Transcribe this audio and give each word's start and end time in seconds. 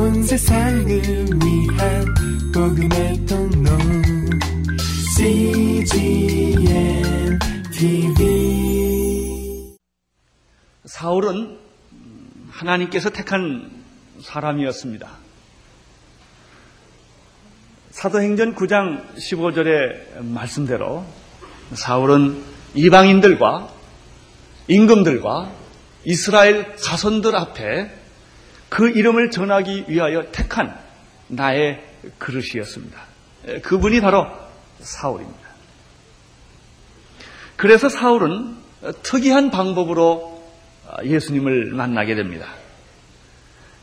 온 0.00 0.22
세상을 0.22 0.88
위한 0.88 2.14
복음의 2.54 3.26
통로 3.26 3.70
CGM 5.14 7.38
TV 7.70 9.76
사울은 10.86 11.58
하나님께서 12.50 13.10
택한 13.10 13.70
사람이었습니다. 14.22 15.06
사도행전 17.90 18.54
9장 18.54 19.14
15절의 19.16 20.22
말씀대로 20.22 21.04
사울은 21.74 22.42
이방인들과 22.74 23.68
임금들과 24.66 25.52
이스라엘 26.06 26.74
자손들 26.78 27.36
앞에 27.36 27.99
그 28.70 28.88
이름을 28.88 29.30
전하기 29.30 29.86
위하여 29.88 30.30
택한 30.32 30.74
나의 31.26 31.84
그릇이었습니다. 32.18 32.98
그분이 33.62 34.00
바로 34.00 34.26
사울입니다. 34.78 35.50
그래서 37.56 37.90
사울은 37.90 38.56
특이한 39.02 39.50
방법으로 39.50 40.42
예수님을 41.04 41.72
만나게 41.72 42.14
됩니다. 42.14 42.46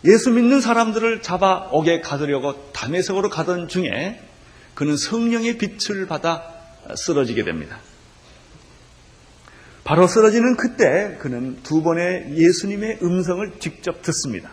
예수 0.05 0.31
믿는 0.31 0.62
사람들을 0.62 1.22
잡아 1.22 1.67
옥에 1.72 2.02
가두려고 2.02 2.72
담에색으로 2.72 3.30
가던 3.30 3.67
중에 3.67 4.22
그는 4.73 4.95
성령의 4.95 5.58
빛을 5.58 6.08
받아 6.08 6.54
쓰러지게 6.95 7.44
됩니다. 7.44 7.80
바로 9.84 10.08
쓰러지는 10.08 10.56
그때 10.56 11.17
그는 11.20 11.62
두 11.64 11.81
번의 11.81 12.38
예수님의 12.38 13.00
음성을 13.02 13.59
직접 13.59 14.02
듣습니다. 14.02 14.52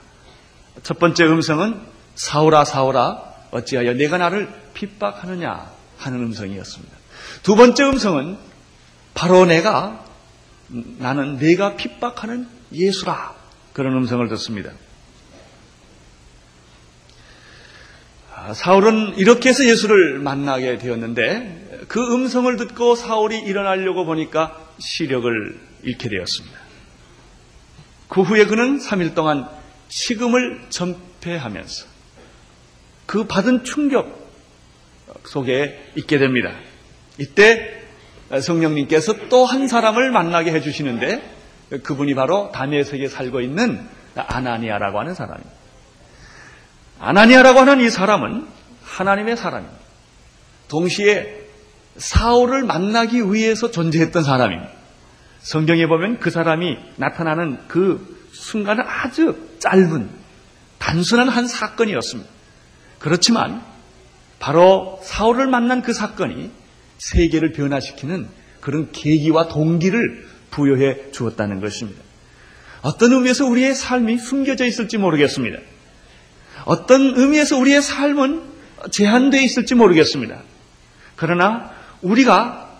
첫 0.82 0.98
번째 0.98 1.24
음성은 1.24 1.80
사울아 2.14 2.64
사울아 2.64 3.34
어찌하여 3.50 3.94
내가 3.94 4.18
나를 4.18 4.52
핍박하느냐 4.74 5.70
하는 5.98 6.18
음성이었습니다. 6.20 6.96
두 7.42 7.54
번째 7.56 7.84
음성은 7.84 8.36
바로 9.14 9.44
내가 9.46 10.04
나는 10.68 11.38
내가 11.38 11.76
핍박하는 11.76 12.48
예수라 12.72 13.34
그런 13.72 13.96
음성을 13.96 14.26
듣습니다. 14.30 14.72
사울은 18.52 19.16
이렇게 19.16 19.48
해서 19.48 19.64
예수를 19.64 20.18
만나게 20.18 20.76
되었는데 20.78 21.84
그 21.88 22.00
음성을 22.14 22.54
듣고 22.56 22.94
사울이 22.94 23.38
일어나려고 23.38 24.04
보니까 24.04 24.60
시력을 24.78 25.58
잃게 25.82 26.08
되었습니다. 26.08 26.58
그 28.08 28.22
후에 28.22 28.44
그는 28.46 28.78
3일 28.78 29.14
동안 29.14 29.48
식음을 29.88 30.66
전폐하면서 30.70 31.86
그 33.06 33.26
받은 33.26 33.64
충격 33.64 34.24
속에 35.26 35.92
있게 35.96 36.18
됩니다. 36.18 36.52
이때 37.18 37.82
성령님께서 38.40 39.28
또 39.28 39.44
한 39.44 39.68
사람을 39.68 40.10
만나게 40.10 40.52
해주시는데 40.52 41.22
그분이 41.82 42.14
바로 42.14 42.50
다메섹에 42.52 43.08
살고 43.08 43.40
있는 43.40 43.86
아나니아라고 44.14 44.98
하는 45.00 45.14
사람입니다. 45.14 45.50
아나니아라고 47.00 47.60
하는 47.60 47.80
이 47.80 47.90
사람은 47.90 48.46
하나님의 48.84 49.36
사람입니다. 49.36 49.78
동시에 50.68 51.42
사울을 51.96 52.64
만나기 52.64 53.20
위해서 53.32 53.70
존재했던 53.70 54.24
사람입니다. 54.24 54.72
성경에 55.40 55.86
보면 55.86 56.20
그 56.20 56.30
사람이 56.30 56.76
나타나는 56.96 57.68
그 57.68 58.13
순간은 58.44 58.84
아주 58.86 59.36
짧은 59.58 60.10
단순한 60.78 61.28
한 61.28 61.48
사건이었습니다. 61.48 62.30
그렇지만 62.98 63.62
바로 64.38 65.00
사울을 65.02 65.46
만난 65.46 65.80
그 65.82 65.94
사건이 65.94 66.50
세계를 66.98 67.52
변화시키는 67.52 68.28
그런 68.60 68.92
계기와 68.92 69.48
동기를 69.48 70.26
부여해 70.50 71.10
주었다는 71.10 71.60
것입니다. 71.60 72.02
어떤 72.82 73.12
의미에서 73.12 73.46
우리의 73.46 73.74
삶이 73.74 74.18
숨겨져 74.18 74.66
있을지 74.66 74.98
모르겠습니다. 74.98 75.58
어떤 76.66 77.16
의미에서 77.16 77.56
우리의 77.56 77.80
삶은 77.80 78.42
제한되어 78.90 79.40
있을지 79.40 79.74
모르겠습니다. 79.74 80.42
그러나 81.16 81.70
우리가 82.02 82.78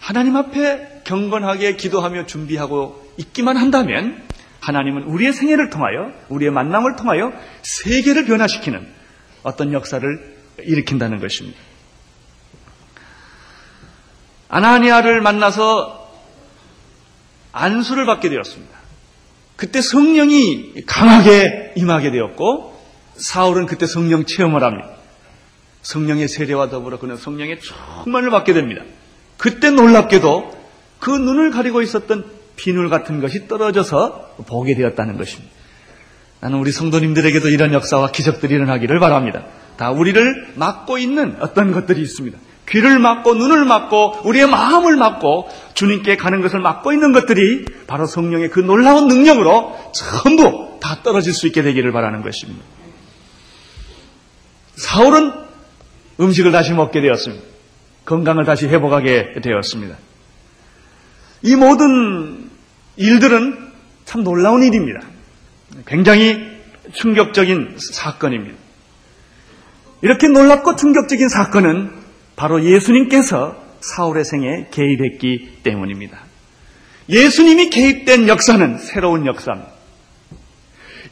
하나님 0.00 0.36
앞에 0.36 1.02
경건하게 1.04 1.76
기도하며 1.76 2.26
준비하고 2.26 3.12
있기만 3.18 3.56
한다면 3.58 4.26
하나님은 4.66 5.04
우리의 5.04 5.32
생애를 5.32 5.70
통하여 5.70 6.10
우리의 6.28 6.50
만남을 6.50 6.96
통하여 6.96 7.32
세계를 7.62 8.24
변화시키는 8.24 8.84
어떤 9.44 9.72
역사를 9.72 10.36
일으킨다는 10.58 11.20
것입니다. 11.20 11.56
아나니아를 14.48 15.20
만나서 15.20 16.10
안수를 17.52 18.06
받게 18.06 18.28
되었습니다. 18.28 18.76
그때 19.54 19.80
성령이 19.80 20.82
강하게 20.84 21.72
임하게 21.76 22.10
되었고 22.10 22.76
사울은 23.14 23.66
그때 23.66 23.86
성령 23.86 24.26
체험을 24.26 24.64
합니다. 24.64 24.90
성령의 25.82 26.26
세례와 26.26 26.70
더불어 26.70 26.98
그는 26.98 27.16
성령의 27.16 27.60
충만을 27.60 28.30
받게 28.30 28.52
됩니다. 28.52 28.82
그때 29.36 29.70
놀랍게도 29.70 30.66
그 30.98 31.10
눈을 31.10 31.52
가리고 31.52 31.82
있었던 31.82 32.35
비늘 32.56 32.88
같은 32.88 33.20
것이 33.20 33.48
떨어져서 33.48 34.36
보게 34.46 34.74
되었다는 34.74 35.16
것입니다. 35.16 35.52
나는 36.40 36.58
우리 36.58 36.72
성도님들에게도 36.72 37.48
이런 37.48 37.72
역사와 37.72 38.10
기적들이 38.10 38.54
일어나기를 38.54 38.98
바랍니다. 38.98 39.44
다 39.76 39.90
우리를 39.90 40.52
막고 40.54 40.98
있는 40.98 41.36
어떤 41.40 41.72
것들이 41.72 42.00
있습니다. 42.02 42.38
귀를 42.68 42.98
막고 42.98 43.34
눈을 43.34 43.64
막고 43.64 44.20
우리의 44.24 44.48
마음을 44.48 44.96
막고 44.96 45.48
주님께 45.74 46.16
가는 46.16 46.40
것을 46.40 46.58
막고 46.60 46.92
있는 46.92 47.12
것들이 47.12 47.64
바로 47.86 48.06
성령의 48.06 48.50
그 48.50 48.60
놀라운 48.60 49.06
능력으로 49.06 49.76
전부 49.92 50.78
다 50.80 51.02
떨어질 51.02 51.32
수 51.32 51.46
있게 51.46 51.62
되기를 51.62 51.92
바라는 51.92 52.22
것입니다. 52.22 52.64
사울은 54.74 55.32
음식을 56.20 56.52
다시 56.52 56.72
먹게 56.72 57.00
되었습니다. 57.00 57.44
건강을 58.04 58.44
다시 58.44 58.66
회복하게 58.66 59.40
되었습니다. 59.42 59.96
이 61.42 61.54
모든 61.54 62.45
일들은 62.96 63.72
참 64.04 64.24
놀라운 64.24 64.62
일입니다. 64.62 65.00
굉장히 65.86 66.56
충격적인 66.92 67.76
사건입니다. 67.78 68.56
이렇게 70.02 70.28
놀랍고 70.28 70.76
충격적인 70.76 71.28
사건은 71.28 71.90
바로 72.36 72.64
예수님께서 72.64 73.62
사울의 73.80 74.24
생에 74.24 74.68
개입했기 74.70 75.58
때문입니다. 75.62 76.18
예수님이 77.08 77.70
개입된 77.70 78.28
역사는 78.28 78.78
새로운 78.78 79.26
역사입니다. 79.26 79.70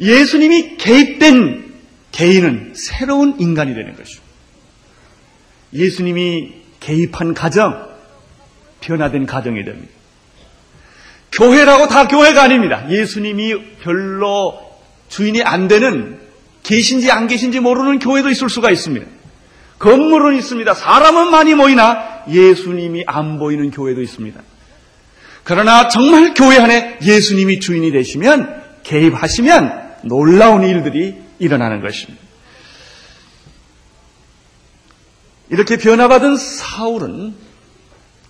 예수님이 0.00 0.76
개입된 0.76 1.72
개인은 2.12 2.72
새로운 2.74 3.40
인간이 3.40 3.74
되는 3.74 3.96
것입니다. 3.96 4.24
예수님이 5.72 6.52
개입한 6.80 7.34
가정, 7.34 7.88
변화된 8.80 9.26
가정이 9.26 9.64
됩니다. 9.64 9.92
교회라고 11.34 11.88
다 11.88 12.06
교회가 12.08 12.42
아닙니다. 12.42 12.86
예수님이 12.90 13.76
별로 13.82 14.58
주인이 15.08 15.42
안 15.42 15.68
되는 15.68 16.20
계신지 16.62 17.10
안 17.10 17.26
계신지 17.26 17.60
모르는 17.60 17.98
교회도 17.98 18.30
있을 18.30 18.48
수가 18.48 18.70
있습니다. 18.70 19.06
건물은 19.78 20.36
있습니다. 20.36 20.74
사람은 20.74 21.30
많이 21.30 21.54
모이나 21.54 22.22
예수님이 22.28 23.04
안 23.06 23.38
보이는 23.38 23.70
교회도 23.70 24.00
있습니다. 24.00 24.40
그러나 25.42 25.88
정말 25.88 26.32
교회 26.34 26.58
안에 26.58 26.98
예수님이 27.02 27.60
주인이 27.60 27.90
되시면 27.90 28.62
개입하시면 28.82 29.96
놀라운 30.04 30.62
일들이 30.62 31.16
일어나는 31.38 31.82
것입니다. 31.82 32.22
이렇게 35.50 35.76
변화받은 35.76 36.36
사울은 36.36 37.34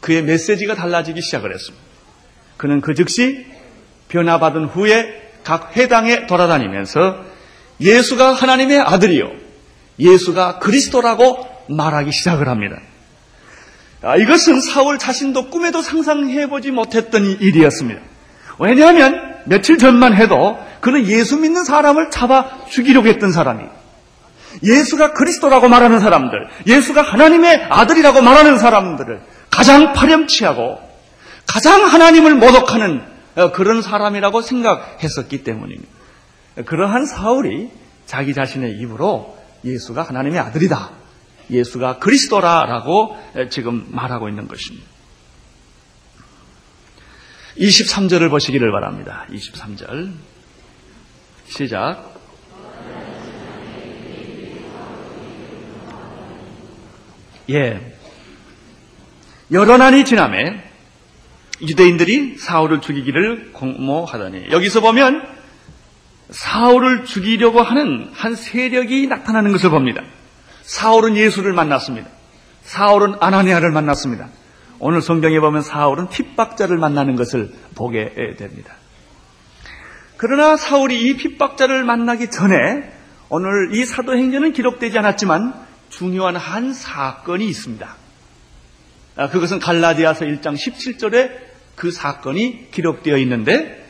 그의 0.00 0.22
메시지가 0.22 0.74
달라지기 0.74 1.22
시작을 1.22 1.54
했습니다. 1.54 1.93
그는 2.56 2.80
그 2.80 2.94
즉시 2.94 3.46
변화받은 4.08 4.66
후에 4.66 5.32
각 5.44 5.76
회당에 5.76 6.26
돌아다니면서 6.26 7.18
예수가 7.80 8.32
하나님의 8.32 8.80
아들이요. 8.80 9.30
예수가 9.98 10.58
그리스도라고 10.58 11.46
말하기 11.68 12.12
시작을 12.12 12.48
합니다. 12.48 12.76
아, 14.02 14.16
이것은 14.16 14.60
사울 14.60 14.98
자신도 14.98 15.50
꿈에도 15.50 15.80
상상해보지 15.80 16.70
못했던 16.70 17.24
일이었습니다. 17.40 18.00
왜냐하면 18.58 19.34
며칠 19.46 19.78
전만 19.78 20.14
해도 20.14 20.58
그는 20.80 21.06
예수 21.06 21.38
믿는 21.38 21.64
사람을 21.64 22.10
잡아 22.10 22.66
죽이려고 22.68 23.08
했던 23.08 23.32
사람이 23.32 23.64
예수가 24.62 25.14
그리스도라고 25.14 25.68
말하는 25.68 25.98
사람들, 25.98 26.48
예수가 26.66 27.02
하나님의 27.02 27.66
아들이라고 27.70 28.22
말하는 28.22 28.58
사람들을 28.58 29.20
가장 29.50 29.92
파렴치하고 29.92 30.78
가장 31.46 31.84
하나님을 31.86 32.34
모독하는 32.34 33.02
어, 33.36 33.52
그런 33.52 33.82
사람이라고 33.82 34.42
생각했었기 34.42 35.44
때문입니다. 35.44 35.92
그러한 36.66 37.06
사울이 37.06 37.70
자기 38.06 38.32
자신의 38.32 38.78
입으로 38.80 39.36
예수가 39.64 40.02
하나님의 40.02 40.38
아들이다. 40.38 40.90
예수가 41.50 41.98
그리스도라라고 41.98 43.16
지금 43.50 43.86
말하고 43.90 44.28
있는 44.28 44.46
것입니다. 44.46 44.86
23절을 47.58 48.30
보시기를 48.30 48.70
바랍니다. 48.72 49.26
23절. 49.30 50.12
시작. 51.48 52.14
예. 57.50 57.98
여러 59.52 59.76
날이 59.76 60.04
지남에 60.04 60.73
유대인들이 61.60 62.36
사울을 62.38 62.80
죽이기를 62.80 63.52
공모하더니 63.52 64.50
여기서 64.50 64.80
보면 64.80 65.26
사울을 66.30 67.04
죽이려고 67.04 67.62
하는 67.62 68.10
한 68.12 68.34
세력이 68.34 69.06
나타나는 69.06 69.52
것을 69.52 69.70
봅니다. 69.70 70.02
사울은 70.62 71.16
예수를 71.16 71.52
만났습니다. 71.52 72.08
사울은 72.62 73.16
아나니아를 73.20 73.70
만났습니다. 73.70 74.28
오늘 74.78 75.02
성경에 75.02 75.38
보면 75.38 75.62
사울은 75.62 76.08
핍박자를 76.08 76.78
만나는 76.78 77.16
것을 77.16 77.52
보게 77.74 78.34
됩니다. 78.36 78.74
그러나 80.16 80.56
사울이 80.56 81.08
이 81.08 81.16
핍박자를 81.16 81.84
만나기 81.84 82.30
전에 82.30 82.92
오늘 83.28 83.74
이 83.74 83.84
사도행전은 83.84 84.52
기록되지 84.52 84.98
않았지만 84.98 85.54
중요한 85.90 86.36
한 86.36 86.72
사건이 86.72 87.46
있습니다. 87.46 88.03
아, 89.16 89.28
그것은 89.28 89.60
갈라디아서 89.60 90.24
1장 90.24 90.54
17절에 90.54 91.30
그 91.76 91.90
사건이 91.90 92.70
기록되어 92.70 93.16
있는데 93.18 93.84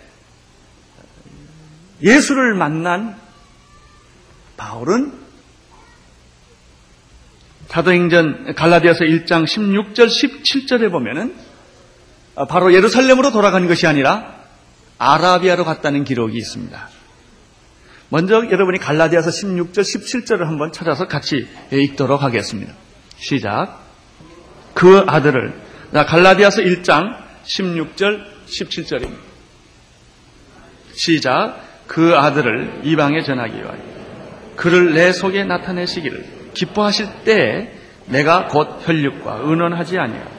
예수를 2.02 2.54
만난 2.54 3.16
바울은 4.56 5.12
사도행전 7.68 8.54
갈라디아서 8.54 9.00
1장 9.04 9.44
16절 9.44 10.06
17절에 10.06 10.90
보면은 10.90 11.34
바로 12.48 12.72
예루살렘으로 12.72 13.32
돌아간 13.32 13.66
것이 13.66 13.86
아니라 13.86 14.34
아라비아로 14.98 15.64
갔다는 15.64 16.04
기록이 16.04 16.36
있습니다. 16.36 16.88
먼저 18.10 18.46
여러분이 18.48 18.78
갈라디아서 18.78 19.30
16절 19.30 19.80
17절을 19.80 20.44
한번 20.44 20.72
찾아서 20.72 21.08
같이 21.08 21.48
읽도록 21.72 22.22
하겠습니다. 22.22 22.72
시작. 23.16 23.83
그 24.74 25.04
아들을 25.06 25.54
갈라디아서 25.92 26.62
1장 26.62 27.16
16절 27.44 28.24
17절입니다. 28.46 29.34
시작. 30.92 31.60
그 31.86 32.16
아들을 32.16 32.80
이방에 32.84 33.22
전하기 33.22 33.56
위하여 33.56 33.78
그를 34.56 34.94
내 34.94 35.12
속에 35.12 35.44
나타내시기를 35.44 36.52
기뻐하실 36.54 37.06
때에 37.24 37.72
내가 38.06 38.46
곧 38.48 38.80
혈육과 38.86 39.40
의논하지 39.42 39.98
아니하고 39.98 40.30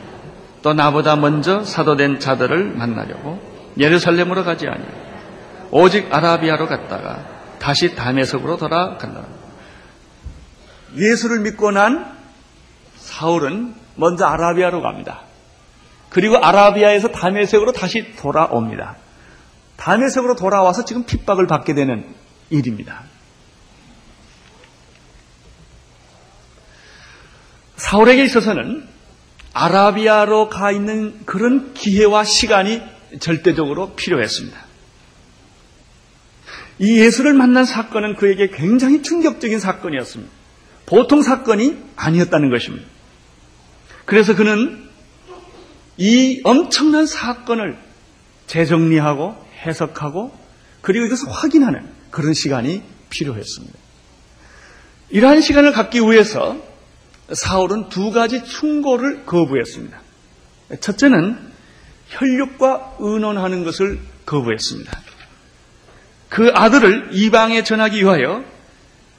또 0.62 0.74
나보다 0.74 1.16
먼저 1.16 1.64
사도된 1.64 2.20
자들을 2.20 2.72
만나려고 2.72 3.40
예루살렘으로 3.78 4.44
가지 4.44 4.68
아니하고 4.68 5.06
오직 5.72 6.14
아라비아로 6.14 6.68
갔다가 6.68 7.36
다시 7.60 7.96
담에석으로 7.96 8.58
돌아간다. 8.58 9.26
예수를 10.96 11.42
믿고 11.42 11.72
난 11.72 12.16
사울은 12.98 13.76
먼저 13.96 14.26
아라비아로 14.26 14.82
갑니다. 14.82 15.22
그리고 16.10 16.38
아라비아에서 16.38 17.10
담에색으로 17.10 17.72
다시 17.72 18.16
돌아옵니다. 18.16 18.98
담에색으로 19.78 20.36
돌아와서 20.36 20.86
지금 20.86 21.06
핍박을 21.06 21.48
받게 21.48 21.74
되는 21.74 22.06
일입니다. 22.50 23.04
사울에게 27.76 28.24
있어서는 28.24 28.88
아라비아로 29.54 30.50
가 30.50 30.72
있는 30.72 31.26
그런 31.26 31.74
기회와 31.74 32.24
시간이 32.24 32.82
절대적으로 33.20 33.94
필요했습니다. 33.96 34.66
이 36.80 37.00
예수를 37.00 37.34
만난 37.34 37.64
사건은 37.64 38.16
그에게 38.16 38.50
굉장히 38.50 39.02
충격적인 39.02 39.60
사건이었습니다. 39.60 40.32
보통 40.86 41.22
사건이 41.22 41.78
아니었다는 41.96 42.50
것입니다. 42.50 42.95
그래서 44.06 44.36
그는 44.36 44.88
이 45.98 46.42
엄청난 46.44 47.06
사건을 47.06 47.78
재정리하고 48.48 49.36
해석하고 49.66 50.38
그리고 50.82 51.06
이것을 51.08 51.30
확인하는 51.30 51.90
그런 52.12 52.34
시간이 52.34 52.84
필요했습니다. 53.10 53.78
이러한 55.10 55.42
시간을 55.42 55.72
갖기 55.72 56.00
위해서 56.02 56.58
사울은 57.32 57.90
두 57.90 58.12
가지 58.12 58.44
충고를 58.44 59.26
거부했습니다. 59.26 60.00
첫째는 60.80 61.38
혈육과 62.10 62.98
의논하는 63.00 63.64
것을 63.64 64.00
거부했습니다. 64.26 65.02
그 66.30 66.52
아들을 66.54 67.10
이방에 67.14 67.64
전하기 67.64 67.98
위하여 67.98 68.44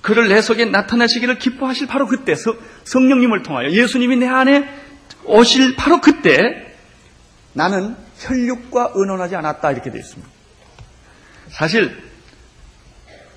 그를 0.06 0.28
내 0.28 0.40
속에 0.40 0.66
나타나시기를 0.66 1.40
기뻐하실 1.40 1.88
바로 1.88 2.06
그때 2.06 2.36
성령님을 2.84 3.42
통하여 3.42 3.70
예수님이 3.70 4.14
내 4.18 4.28
안에 4.28 4.64
오실 5.24 5.74
바로 5.74 6.00
그때 6.00 6.72
나는 7.52 7.96
혈육과 8.20 8.92
의논하지 8.94 9.34
않았다 9.34 9.72
이렇게 9.72 9.90
되어 9.90 9.98
있습니다. 9.98 10.30
사실 11.48 12.00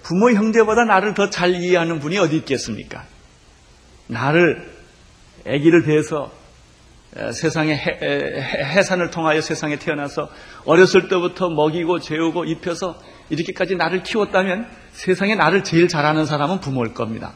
부모 0.03 0.29
형제보다 0.29 0.85
나를 0.85 1.15
더 1.15 1.31
잘 1.31 1.55
이해하는 1.55 1.99
분이 1.99 2.19
어디 2.19 2.37
있겠습니까? 2.37 3.03
나를 4.05 4.71
아기를 5.47 5.85
배서 5.85 6.31
세상의 7.15 7.75
해 7.75 8.83
산을 8.83 9.09
통하여 9.09 9.41
세상에 9.41 9.77
태어나서 9.77 10.29
어렸을 10.65 11.07
때부터 11.07 11.49
먹이고 11.49 11.99
재우고 11.99 12.45
입혀서 12.45 12.99
이렇게까지 13.29 13.75
나를 13.75 14.03
키웠다면 14.03 14.67
세상에 14.91 15.35
나를 15.35 15.63
제일 15.63 15.87
잘하는 15.87 16.25
사람은 16.25 16.59
부모일 16.59 16.93
겁니다. 16.93 17.33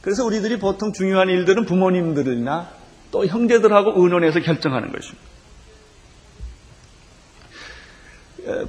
그래서 0.00 0.24
우리들이 0.24 0.58
보통 0.58 0.92
중요한 0.92 1.28
일들은 1.28 1.66
부모님들이나 1.66 2.70
또 3.10 3.26
형제들하고 3.26 4.02
의논해서 4.02 4.40
결정하는 4.40 4.90
것입니다. 4.90 5.30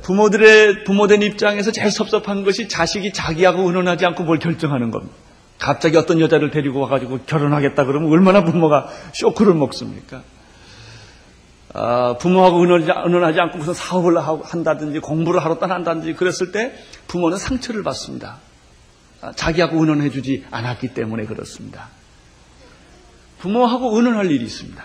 부모들의 0.02 0.84
부모된 0.84 1.22
입장에서 1.22 1.72
제일 1.72 1.90
섭섭한 1.90 2.44
것이 2.44 2.68
자식이 2.68 3.14
자기하고 3.14 3.64
의논하지 3.64 4.06
않고 4.06 4.24
뭘 4.24 4.38
결정하는 4.38 4.92
겁니다. 4.92 5.16
갑자기 5.62 5.96
어떤 5.96 6.20
여자를 6.20 6.50
데리고 6.50 6.80
와가지고 6.80 7.20
결혼하겠다 7.28 7.86
그러면 7.86 8.12
얼마나 8.12 8.44
부모가 8.44 8.90
쇼크를 9.14 9.54
먹습니까? 9.54 10.24
아, 11.74 12.18
부모하고 12.18 12.58
의논하지 12.58 13.40
않고 13.40 13.60
무슨 13.60 13.76
사업을 13.76 14.18
한다든지 14.20 15.00
공부를 15.00 15.46
하러 15.46 15.60
떠난다든지 15.60 16.16
그랬을 16.16 16.52
때 16.52 16.74
부모는 17.08 17.38
상처를 17.38 17.84
받습니다. 17.84 18.40
아, 19.22 19.34
자기하고 19.34 19.80
의논해주지 19.80 20.46
않았기 20.50 20.96
때문에 20.96 21.26
그렇습니다. 21.26 21.90
부모하고 23.38 23.96
의논할 23.96 24.32
일이 24.32 24.44
있습니다. 24.44 24.84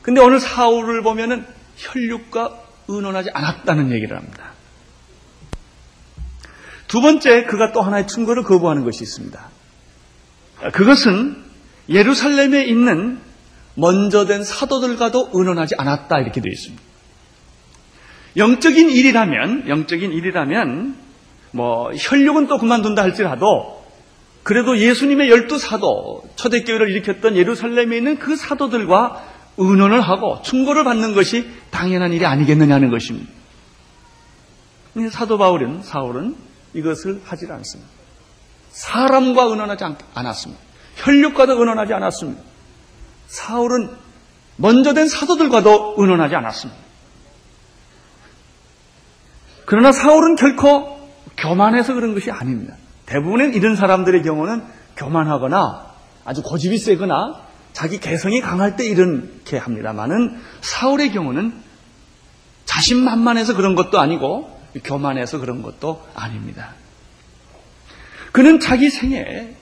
근데 0.00 0.22
오늘 0.22 0.40
사울을 0.40 1.02
보면은 1.02 1.46
혈육과 1.76 2.62
의논하지 2.88 3.28
않았다는 3.34 3.92
얘기를 3.92 4.16
합니다. 4.16 4.52
두 6.88 7.02
번째, 7.02 7.44
그가 7.44 7.72
또 7.72 7.82
하나의 7.82 8.06
증거를 8.06 8.42
거부하는 8.42 8.82
것이 8.82 9.02
있습니다. 9.02 9.55
그것은 10.72 11.36
예루살렘에 11.88 12.64
있는 12.64 13.20
먼저 13.74 14.24
된 14.24 14.42
사도들과도 14.42 15.30
의논하지 15.32 15.74
않았다 15.78 16.18
이렇게 16.20 16.40
되어 16.40 16.50
있습니다. 16.50 16.82
영적인 18.36 18.90
일이라면 18.90 19.68
영적인 19.68 20.12
일이라면 20.12 20.96
뭐 21.52 21.90
혈육은 21.94 22.48
또 22.48 22.58
그만둔다 22.58 23.02
할지라도 23.02 23.84
그래도 24.42 24.78
예수님의 24.78 25.28
열두 25.30 25.58
사도 25.58 26.22
초대교회를 26.36 26.90
일으켰던 26.90 27.36
예루살렘에 27.36 27.96
있는 27.96 28.18
그 28.18 28.36
사도들과 28.36 29.24
의논을 29.56 30.00
하고 30.00 30.40
충고를 30.42 30.84
받는 30.84 31.14
것이 31.14 31.48
당연한 31.70 32.12
일이 32.12 32.26
아니겠느냐는 32.26 32.90
것입니다. 32.90 33.30
사도 35.10 35.38
바울은 35.38 35.82
사울은 35.82 36.36
이것을 36.74 37.22
하지 37.24 37.46
않습니다. 37.50 37.90
사람과 38.76 39.44
의논하지 39.44 39.84
않았습니다. 40.14 40.62
혈육과도 40.96 41.58
의논하지 41.58 41.94
않았습니다. 41.94 42.42
사울은 43.26 43.90
먼저 44.56 44.92
된 44.92 45.08
사도들과도 45.08 45.94
의논하지 45.96 46.34
않았습니다. 46.34 46.78
그러나 49.64 49.92
사울은 49.92 50.36
결코 50.36 51.10
교만해서 51.38 51.94
그런 51.94 52.12
것이 52.12 52.30
아닙니다. 52.30 52.76
대부분의 53.06 53.54
이런 53.54 53.76
사람들의 53.76 54.22
경우는 54.22 54.62
교만하거나 54.96 55.86
아주 56.26 56.42
고집이 56.42 56.76
세거나 56.76 57.46
자기 57.72 57.98
개성이 57.98 58.42
강할 58.42 58.76
때 58.76 58.84
이렇게 58.84 59.56
합니다만은 59.56 60.38
사울의 60.60 61.12
경우는 61.12 61.62
자신만만해서 62.66 63.56
그런 63.56 63.74
것도 63.74 63.98
아니고 63.98 64.60
교만해서 64.84 65.38
그런 65.38 65.62
것도 65.62 66.06
아닙니다. 66.14 66.74
그는 68.36 68.60
자기 68.60 68.90
생에 68.90 69.54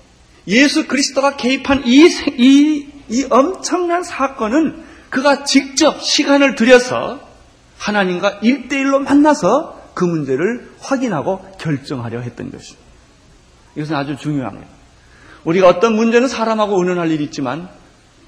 예수 0.49 0.88
그리스도가 0.88 1.37
개입한 1.37 1.85
이, 1.87 2.09
이, 2.38 2.88
이 3.09 3.26
엄청난 3.31 4.02
사건은 4.02 4.83
그가 5.11 5.45
직접 5.45 6.02
시간을 6.02 6.57
들여서 6.57 7.21
하나님과 7.78 8.40
일대일로 8.43 8.99
만나서 8.99 9.90
그 9.95 10.04
문제를 10.04 10.73
확인하고 10.81 11.52
결정하려 11.61 12.19
했던 12.23 12.50
것입니다. 12.50 12.85
이것은 13.76 13.95
아주 13.95 14.16
중요합니다. 14.16 14.66
우리가 15.45 15.69
어떤 15.69 15.95
문제는 15.95 16.26
사람하고 16.26 16.76
의논할 16.81 17.12
일이 17.12 17.23
있지만 17.23 17.69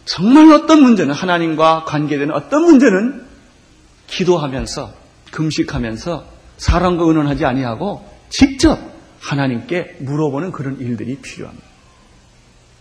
정말 0.05 0.53
어떤 0.53 0.81
문제는 0.81 1.13
하나님과 1.13 1.87
관계되는 1.87 2.33
어떤 2.33 2.63
문제는 2.63 3.27
기도하면서 4.07 4.95
금식하면서 5.33 6.25
사람과 6.59 7.05
의논하지 7.05 7.45
아니하고 7.45 8.09
직접 8.29 8.96
하나님께 9.27 9.97
물어보는 10.01 10.53
그런 10.53 10.79
일들이 10.79 11.17
필요합니다. 11.17 11.67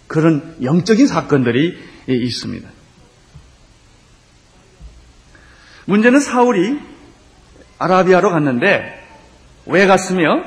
그런 0.08 0.56
영적인 0.62 1.08
사건들이 1.08 1.76
있습니다. 2.08 2.70
문제는 5.86 6.20
사울이 6.20 6.80
아라비아로 7.80 8.30
갔는데 8.30 9.04
왜 9.66 9.88
갔으며 9.88 10.44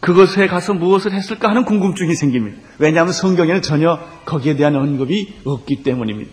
그것에 0.00 0.46
가서 0.46 0.74
무엇을 0.74 1.12
했을까 1.12 1.48
하는 1.48 1.64
궁금증이 1.64 2.14
생깁니다. 2.14 2.58
왜냐하면 2.78 3.14
성경에는 3.14 3.62
전혀 3.62 3.98
거기에 4.26 4.56
대한 4.56 4.76
언급이 4.76 5.40
없기 5.44 5.82
때문입니다. 5.82 6.30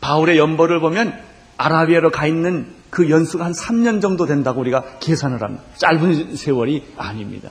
바울의 0.00 0.38
연보를 0.38 0.78
보면 0.78 1.20
아라비아로 1.56 2.12
가 2.12 2.28
있는 2.28 2.72
그 2.90 3.10
연수가 3.10 3.44
한 3.44 3.52
3년 3.52 4.00
정도 4.00 4.26
된다고 4.26 4.60
우리가 4.60 4.98
계산을 5.00 5.42
합니다. 5.42 5.64
짧은 5.76 6.36
세월이 6.36 6.92
아닙니다. 6.96 7.50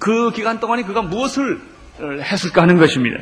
그 0.00 0.30
기간 0.32 0.60
동안에 0.60 0.82
그가 0.82 1.02
무엇을 1.02 1.60
했을까 2.00 2.62
하는 2.62 2.78
것입니다. 2.78 3.18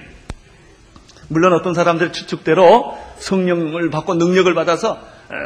물론 1.29 1.55
어떤 1.55 1.75
사람들 1.75 2.13
추측대로 2.13 2.99
성령을 3.19 3.91
받고 3.91 4.15
능력을 4.15 4.53
받아서 4.55 5.01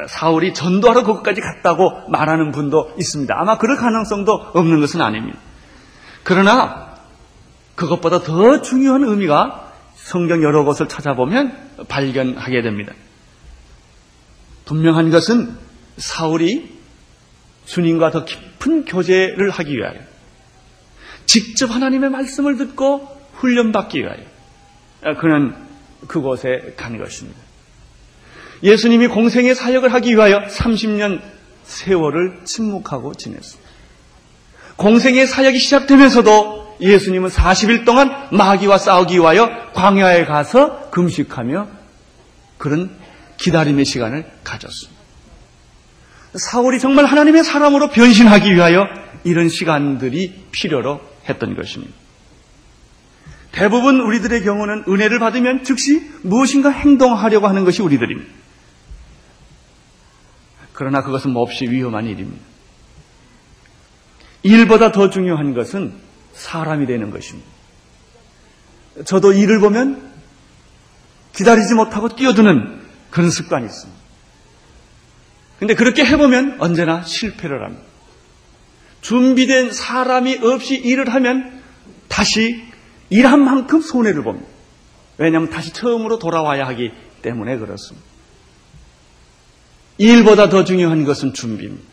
사울이 0.09 0.53
전도하러 0.53 1.05
그것까지 1.05 1.41
갔다고 1.41 2.09
말하는 2.09 2.51
분도 2.51 2.93
있습니다. 2.99 3.33
아마 3.37 3.57
그럴 3.59 3.77
가능성도 3.77 4.33
없는 4.33 4.81
것은 4.81 5.01
아닙니다. 5.01 5.39
그러나 6.25 6.97
그것보다 7.77 8.21
더 8.21 8.63
중요한 8.63 9.05
의미가 9.05 9.73
성경 9.95 10.43
여러 10.43 10.65
곳을 10.65 10.89
찾아보면 10.89 11.87
발견하게 11.89 12.63
됩니다. 12.63 12.93
분명한 14.65 15.11
것은 15.11 15.57
사울이 15.97 16.77
주님과 17.67 18.11
더 18.11 18.25
깊은 18.25 18.87
교제를 18.87 19.51
하기 19.51 19.77
위하여 19.77 19.99
직접 21.27 21.71
하나님의 21.71 22.11
말씀을 22.11 22.57
듣고 22.57 23.09
훈련받기 23.35 24.01
위하여 24.01 24.25
그는 25.21 25.55
그곳에 26.09 26.75
간 26.77 26.99
것입니다. 26.99 27.39
예수님이 28.63 29.09
공생의 29.09 29.55
사역을 29.55 29.93
하기 29.95 30.15
위하여 30.15 30.41
30년 30.47 31.21
세월을 31.65 32.41
침묵하고 32.45 33.15
지냈습니다. 33.15 33.71
공생의 34.77 35.27
사역이 35.27 35.59
시작되면서도 35.59 36.77
예수님은 36.81 37.31
40일 37.31 37.85
동안 37.85 38.29
마귀와 38.33 38.79
싸우기 38.79 39.15
위하여 39.17 39.73
광야에 39.73 40.27
가서 40.27 40.91
금식하며 40.91 41.69
그런 42.59 42.91
기다림의 43.39 43.85
시간을 43.85 44.31
가졌습니다. 44.45 44.97
사울이 46.35 46.79
정말 46.79 47.07
하나님의 47.07 47.45
사람으로 47.45 47.89
변신하기 47.89 48.55
위하여 48.55 48.85
이런 49.25 49.49
시간들이 49.49 50.47
필요로 50.53 51.01
했던 51.29 51.55
것입니다. 51.55 51.95
대부분 53.53 54.01
우리들의 54.01 54.45
경우는 54.45 54.85
은혜를 54.87 55.19
받으면 55.19 55.65
즉시 55.65 56.11
무엇인가 56.23 56.71
행동하려고 56.71 57.47
하는 57.49 57.65
것이 57.65 57.81
우리들입니다. 57.83 58.31
그러나 60.73 61.03
그것은 61.03 61.31
몹시 61.31 61.65
위험한 61.71 62.05
일입니다. 62.05 62.45
일보다 64.43 64.93
더 64.93 65.09
중요한 65.09 65.55
것은 65.55 65.95
사람이 66.35 66.87
되는 66.87 67.11
것입니다. 67.11 67.49
저도 69.07 69.33
일을 69.33 69.61
보면 69.61 70.13
기다리지 71.35 71.75
못하고 71.75 72.11
뛰어드는 72.11 72.83
그런 73.11 73.31
습관이 73.31 73.65
있습니다. 73.65 74.01
근데 75.59 75.75
그렇게 75.75 76.05
해보면 76.05 76.59
언제나 76.61 77.03
실패를 77.03 77.65
합니다. 77.65 77.96
준비된 79.07 79.71
사람이 79.71 80.41
없이 80.43 80.75
일을 80.75 81.15
하면 81.15 81.63
다시 82.09 82.61
일한 83.09 83.45
만큼 83.45 83.81
손해를 83.81 84.25
봅니다. 84.25 84.49
왜냐하면 85.17 85.49
다시 85.49 85.73
처음으로 85.73 86.19
돌아와야 86.19 86.67
하기 86.67 86.91
때문에 87.23 87.57
그렇습니다. 87.57 88.05
일보다 89.99 90.49
더 90.49 90.65
중요한 90.65 91.05
것은 91.05 91.35
준비입니다. 91.35 91.85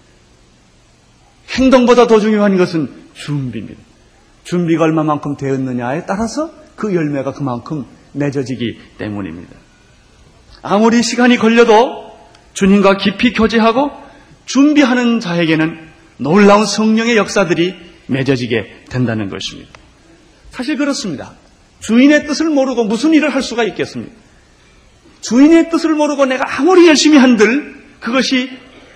행동보다 1.56 2.08
더 2.08 2.20
중요한 2.20 2.58
것은 2.58 2.90
준비입니다. 3.14 3.80
준비가 4.44 4.86
얼마만큼 4.86 5.38
되었느냐에 5.38 6.08
따라서 6.08 6.52
그 6.76 6.96
열매가 6.96 7.34
그만큼 7.34 7.86
맺어지기 8.14 8.80
때문입니다. 8.98 9.56
아무리 10.64 11.04
시간이 11.04 11.38
걸려도 11.38 12.12
주님과 12.54 12.98
깊이 12.98 13.34
교제하고 13.34 13.92
준비하는 14.46 15.20
자에게는 15.20 15.93
놀라운 16.18 16.66
성령의 16.66 17.18
역사들이 17.18 17.76
맺어지게 18.08 18.86
된다는 18.90 19.30
것입니다. 19.30 19.72
사실 20.52 20.78
그렇습니다. 20.78 21.34
주인의 21.80 22.28
뜻을 22.28 22.50
모르고 22.50 22.86
무슨 22.86 23.14
일을 23.14 23.34
할 23.34 23.42
수가 23.42 23.64
있겠습니까? 23.64 24.14
주인의 25.22 25.70
뜻을 25.70 25.96
모르고 25.96 26.26
내가 26.26 26.44
아무리 26.60 26.88
열심히 26.88 27.18
한들 27.18 27.76
그것이 28.00 28.50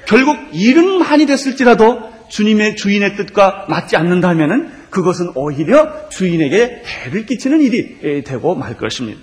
결국 0.07 0.37
일은 0.53 0.99
많이 0.99 1.25
됐을지라도 1.25 2.11
주님의 2.29 2.75
주인의 2.75 3.15
뜻과 3.15 3.65
맞지 3.69 3.95
않는다면 3.95 4.87
그것은 4.89 5.31
오히려 5.35 6.09
주인에게 6.09 6.83
해를 6.85 7.25
끼치는 7.25 7.61
일이 7.61 8.23
되고 8.23 8.55
말 8.55 8.77
것입니다. 8.77 9.19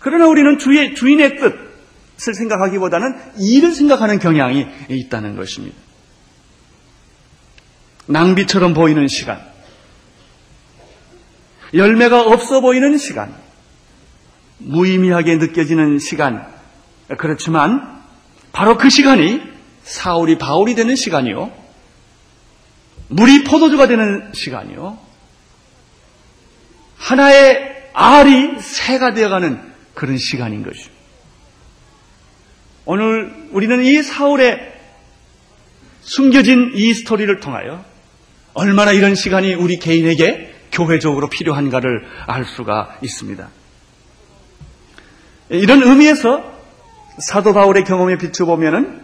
그러나 0.00 0.26
우리는 0.26 0.58
주의, 0.58 0.94
주인의 0.94 1.36
뜻을 1.36 2.34
생각하기보다는 2.34 3.14
일을 3.40 3.72
생각하는 3.72 4.18
경향이 4.18 4.66
있다는 4.88 5.36
것입니다. 5.36 5.76
낭비처럼 8.06 8.74
보이는 8.74 9.06
시간, 9.08 9.40
열매가 11.72 12.22
없어 12.22 12.60
보이는 12.60 12.96
시간, 12.98 13.34
무의미하게 14.58 15.36
느껴지는 15.36 15.98
시간, 15.98 16.46
그렇지만 17.18 18.02
바로 18.52 18.76
그 18.76 18.88
시간이 18.88 19.40
사울이 19.82 20.38
바울이 20.38 20.74
되는 20.74 20.96
시간이요. 20.96 21.52
물이 23.08 23.44
포도주가 23.44 23.86
되는 23.86 24.32
시간이요. 24.32 24.98
하나의 26.96 27.90
알이 27.92 28.60
새가 28.60 29.14
되어가는 29.14 29.60
그런 29.94 30.16
시간인 30.16 30.62
것이죠. 30.62 30.90
오늘 32.86 33.48
우리는 33.50 33.84
이 33.84 34.02
사울의 34.02 34.72
숨겨진 36.00 36.72
이 36.74 36.92
스토리를 36.94 37.40
통하여 37.40 37.84
얼마나 38.54 38.92
이런 38.92 39.14
시간이 39.14 39.54
우리 39.54 39.78
개인에게 39.78 40.52
교회적으로 40.72 41.28
필요한가를 41.28 42.04
알 42.26 42.44
수가 42.44 42.98
있습니다. 43.02 43.48
이런 45.50 45.82
의미에서 45.82 46.54
사도 47.18 47.52
바울의 47.52 47.84
경험에 47.84 48.18
비춰보면은 48.18 49.02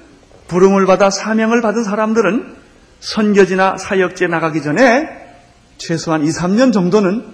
부름을 0.49 0.87
받아 0.87 1.11
사명을 1.11 1.61
받은 1.63 1.85
사람들은 1.85 2.57
선교지나 3.01 3.77
사역지에 3.77 4.27
나가기 4.27 4.63
전에 4.63 5.09
최소한 5.79 6.25
2, 6.25 6.29
3년 6.29 6.73
정도는 6.73 7.25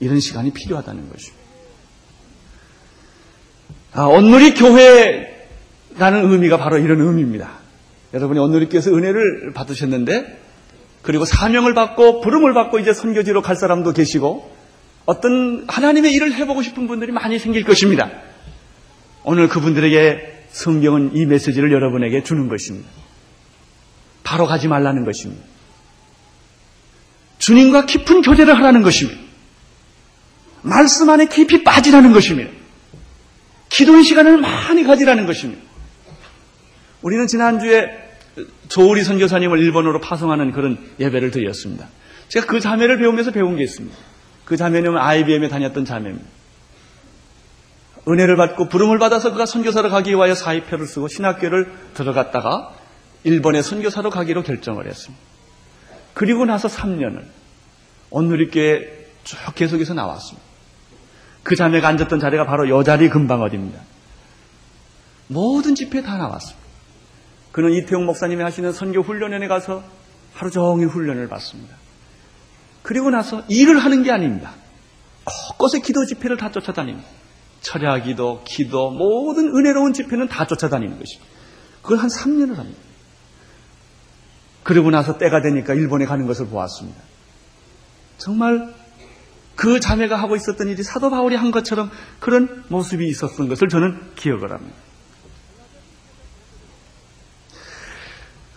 이런 0.00 0.20
시간이 0.20 0.52
필요하다는 0.52 1.10
것입니다. 1.10 1.44
아, 3.92 4.02
온누리 4.06 4.54
교회라는 4.54 6.30
의미가 6.30 6.56
바로 6.56 6.78
이런 6.78 7.00
의미입니다. 7.00 7.50
여러분이 8.12 8.40
온누리께서 8.40 8.90
은혜를 8.90 9.52
받으셨는데 9.54 10.43
그리고 11.04 11.24
사명을 11.26 11.74
받고 11.74 12.22
부름을 12.22 12.54
받고 12.54 12.78
이제 12.80 12.92
선교지로 12.92 13.42
갈 13.42 13.56
사람도 13.56 13.92
계시고 13.92 14.50
어떤 15.04 15.64
하나님의 15.68 16.12
일을 16.14 16.32
해보고 16.32 16.62
싶은 16.62 16.86
분들이 16.86 17.12
많이 17.12 17.38
생길 17.38 17.62
것입니다. 17.62 18.10
오늘 19.22 19.48
그분들에게 19.48 20.46
성경은 20.48 21.14
이 21.14 21.26
메시지를 21.26 21.72
여러분에게 21.72 22.22
주는 22.22 22.48
것입니다. 22.48 22.88
바로 24.22 24.46
가지 24.46 24.66
말라는 24.66 25.04
것입니다. 25.04 25.44
주님과 27.38 27.84
깊은 27.84 28.22
교제를 28.22 28.56
하라는 28.56 28.82
것입니다. 28.82 29.20
말씀 30.62 31.10
안에 31.10 31.26
깊이 31.26 31.62
빠지라는 31.64 32.12
것입니다. 32.12 32.50
기도의 33.68 34.04
시간을 34.04 34.38
많이 34.38 34.84
가지라는 34.84 35.26
것입니다. 35.26 35.60
우리는 37.02 37.26
지난주에 37.26 38.03
조우리 38.68 39.04
선교사님을 39.04 39.58
일본으로 39.58 40.00
파송하는 40.00 40.52
그런 40.52 40.78
예배를 40.98 41.30
드렸습니다. 41.30 41.88
제가 42.28 42.46
그 42.46 42.60
자매를 42.60 42.98
배우면서 42.98 43.30
배운 43.30 43.56
게 43.56 43.62
있습니다. 43.62 43.96
그 44.44 44.56
자매는 44.56 44.96
IBM에 44.96 45.48
다녔던 45.48 45.84
자매입니다. 45.84 46.26
은혜를 48.06 48.36
받고 48.36 48.68
부름을 48.68 48.98
받아서 48.98 49.32
그가 49.32 49.46
선교사로 49.46 49.88
가기 49.88 50.10
위하여 50.10 50.34
사회표를 50.34 50.86
쓰고 50.86 51.08
신학교를 51.08 51.72
들어갔다가 51.94 52.74
일본에 53.22 53.62
선교사로 53.62 54.10
가기로 54.10 54.42
결정을 54.42 54.86
했습니다. 54.86 55.22
그리고 56.12 56.44
나서 56.44 56.68
3년을 56.68 57.24
온누리교회 58.10 59.04
쭉 59.24 59.38
계속해서 59.54 59.94
나왔습니다. 59.94 60.46
그 61.42 61.56
자매가 61.56 61.88
앉았던 61.88 62.20
자리가 62.20 62.46
바로 62.46 62.68
요 62.68 62.82
자리 62.82 63.08
금방 63.08 63.42
어디입니다. 63.42 63.80
모든 65.28 65.74
집회에 65.74 66.02
다 66.02 66.16
나왔습니다. 66.16 66.63
그는 67.54 67.70
이태용 67.70 68.04
목사님이 68.04 68.42
하시는 68.42 68.72
선교 68.72 69.00
훈련원에 69.00 69.46
가서 69.46 69.84
하루 70.34 70.50
종일 70.50 70.88
훈련을 70.88 71.28
받습니다. 71.28 71.76
그리고 72.82 73.10
나서 73.10 73.44
일을 73.48 73.78
하는 73.78 74.02
게 74.02 74.10
아닙니다. 74.10 74.54
곳곳에 75.24 75.78
기도 75.78 76.04
집회를 76.04 76.36
다 76.36 76.50
쫓아다닙니다. 76.50 77.08
철야 77.60 78.02
기도, 78.02 78.42
기도, 78.42 78.90
모든 78.90 79.54
은혜로운 79.54 79.92
집회는 79.92 80.26
다 80.26 80.48
쫓아다니는 80.48 80.98
것입니다. 80.98 81.30
그걸 81.80 81.98
한 81.98 82.08
3년을 82.08 82.56
합니다. 82.56 82.80
그러고 84.64 84.90
나서 84.90 85.16
때가 85.16 85.40
되니까 85.40 85.74
일본에 85.74 86.06
가는 86.06 86.26
것을 86.26 86.48
보았습니다. 86.48 87.00
정말 88.18 88.74
그 89.54 89.78
자매가 89.78 90.16
하고 90.16 90.34
있었던 90.34 90.66
일이 90.66 90.82
사도 90.82 91.08
바울이 91.08 91.36
한 91.36 91.52
것처럼 91.52 91.88
그런 92.18 92.64
모습이 92.66 93.06
있었던 93.06 93.46
것을 93.48 93.68
저는 93.68 94.16
기억을 94.16 94.50
합니다. 94.50 94.74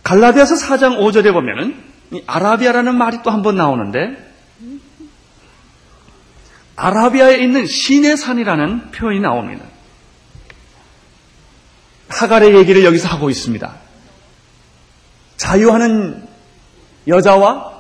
갈라디아서 0.08 0.56
4장 0.56 1.00
5절에 1.00 1.34
보면은 1.34 1.76
아라비아라는 2.28 2.96
말이 2.96 3.22
또 3.24 3.32
한 3.32 3.42
번 3.44 3.58
나오는데 3.58 4.16
아라비아에 6.78 7.38
있는 7.44 7.66
시내산이라는 7.66 8.92
표현이 8.92 9.20
나옵니다. 9.20 9.66
하갈의 12.08 12.56
얘기를 12.56 12.86
여기서 12.86 13.10
하고 13.10 13.30
있습니다. 13.30 13.76
자유하는 15.36 16.26
여자와 17.10 17.76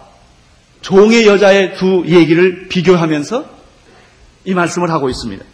종의 0.81 1.27
여자의 1.27 1.77
두 1.77 2.03
얘기를 2.07 2.67
비교하면서 2.67 3.45
이 4.43 4.53
말씀을 4.53 4.91
하고 4.91 5.09
있습니다. 5.09 5.45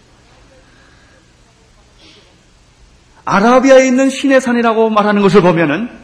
아라비아에 3.25 3.86
있는 3.86 4.10
시내산이라고 4.10 4.89
말하는 4.89 5.22
것을 5.22 5.42
보면은 5.44 6.02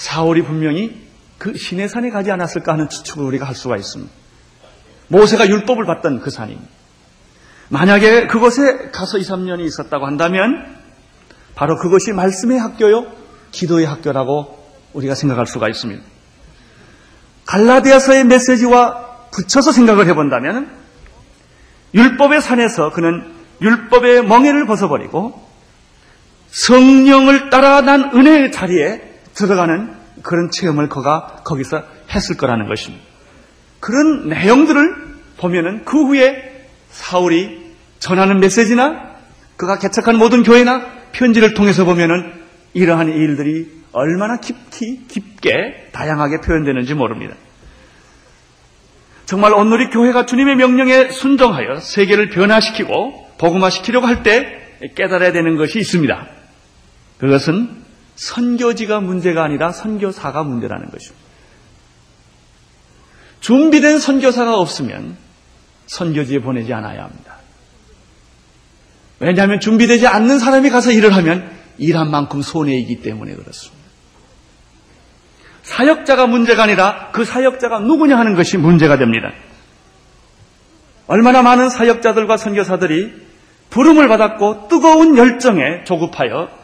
사울이 0.00 0.42
분명히 0.42 0.98
그 1.36 1.58
시내산에 1.58 2.08
가지 2.08 2.30
않았을까 2.30 2.72
하는 2.72 2.88
추측을 2.88 3.22
우리가 3.22 3.46
할 3.46 3.54
수가 3.54 3.76
있습니다. 3.76 4.10
모세가 5.08 5.46
율법을 5.46 5.84
받던 5.84 6.20
그 6.20 6.30
산입니다. 6.30 6.66
만약에 7.68 8.26
그곳에 8.26 8.90
가서 8.92 9.18
2, 9.18 9.20
3년이 9.20 9.66
있었다고 9.66 10.06
한다면 10.06 10.78
바로 11.54 11.76
그것이 11.76 12.12
말씀의 12.12 12.58
학교요, 12.58 13.12
기도의 13.50 13.84
학교라고 13.84 14.58
우리가 14.94 15.14
생각할 15.14 15.46
수가 15.46 15.68
있습니다. 15.68 16.02
갈라디아서의 17.44 18.24
메시지와 18.24 19.28
붙여서 19.32 19.70
생각을 19.70 20.06
해본다면 20.06 20.70
율법의 21.92 22.40
산에서 22.40 22.90
그는 22.92 23.34
율법의 23.60 24.24
멍해를 24.24 24.64
벗어버리고 24.64 25.46
성령을 26.52 27.50
따라 27.50 27.82
난 27.82 28.12
은혜의 28.14 28.50
자리에 28.50 29.09
들어가는 29.34 29.94
그런 30.22 30.50
체험을 30.50 30.88
그가 30.88 31.42
거기서 31.44 31.82
했을 32.14 32.36
거라는 32.36 32.68
것입니다. 32.68 33.04
그런 33.80 34.28
내용들을 34.28 35.10
보면은 35.38 35.84
그 35.84 36.06
후에 36.06 36.66
사울이 36.90 37.74
전하는 37.98 38.40
메시지나 38.40 39.10
그가 39.56 39.78
개척한 39.78 40.16
모든 40.16 40.42
교회나 40.42 40.84
편지를 41.12 41.54
통해서 41.54 41.84
보면은 41.84 42.32
이러한 42.74 43.08
일들이 43.08 43.80
얼마나 43.92 44.38
깊이 44.38 45.06
깊게 45.08 45.90
다양하게 45.92 46.40
표현되는지 46.40 46.94
모릅니다. 46.94 47.34
정말 49.26 49.52
오늘이 49.52 49.90
교회가 49.90 50.26
주님의 50.26 50.56
명령에 50.56 51.10
순종하여 51.10 51.76
세계를 51.80 52.30
변화시키고 52.30 53.30
복음화시키려고 53.38 54.06
할 54.06 54.22
때 54.22 54.58
깨달아야 54.96 55.32
되는 55.32 55.56
것이 55.56 55.78
있습니다. 55.78 56.26
그것은 57.18 57.79
선교지가 58.20 59.00
문제가 59.00 59.44
아니라 59.44 59.72
선교사가 59.72 60.42
문제라는 60.42 60.90
것입니다. 60.90 61.24
준비된 63.40 63.98
선교사가 63.98 64.58
없으면 64.58 65.16
선교지에 65.86 66.40
보내지 66.40 66.74
않아야 66.74 67.04
합니다. 67.04 67.36
왜냐하면 69.20 69.58
준비되지 69.58 70.06
않는 70.06 70.38
사람이 70.38 70.68
가서 70.68 70.92
일을 70.92 71.16
하면 71.16 71.50
일한 71.78 72.10
만큼 72.10 72.42
손해이기 72.42 73.00
때문에 73.00 73.34
그렇습니다. 73.34 73.80
사역자가 75.62 76.26
문제가 76.26 76.64
아니라 76.64 77.08
그 77.12 77.24
사역자가 77.24 77.80
누구냐 77.80 78.18
하는 78.18 78.34
것이 78.34 78.58
문제가 78.58 78.98
됩니다. 78.98 79.32
얼마나 81.06 81.40
많은 81.40 81.70
사역자들과 81.70 82.36
선교사들이 82.36 83.14
부름을 83.70 84.08
받았고 84.08 84.68
뜨거운 84.68 85.16
열정에 85.16 85.84
조급하여 85.84 86.59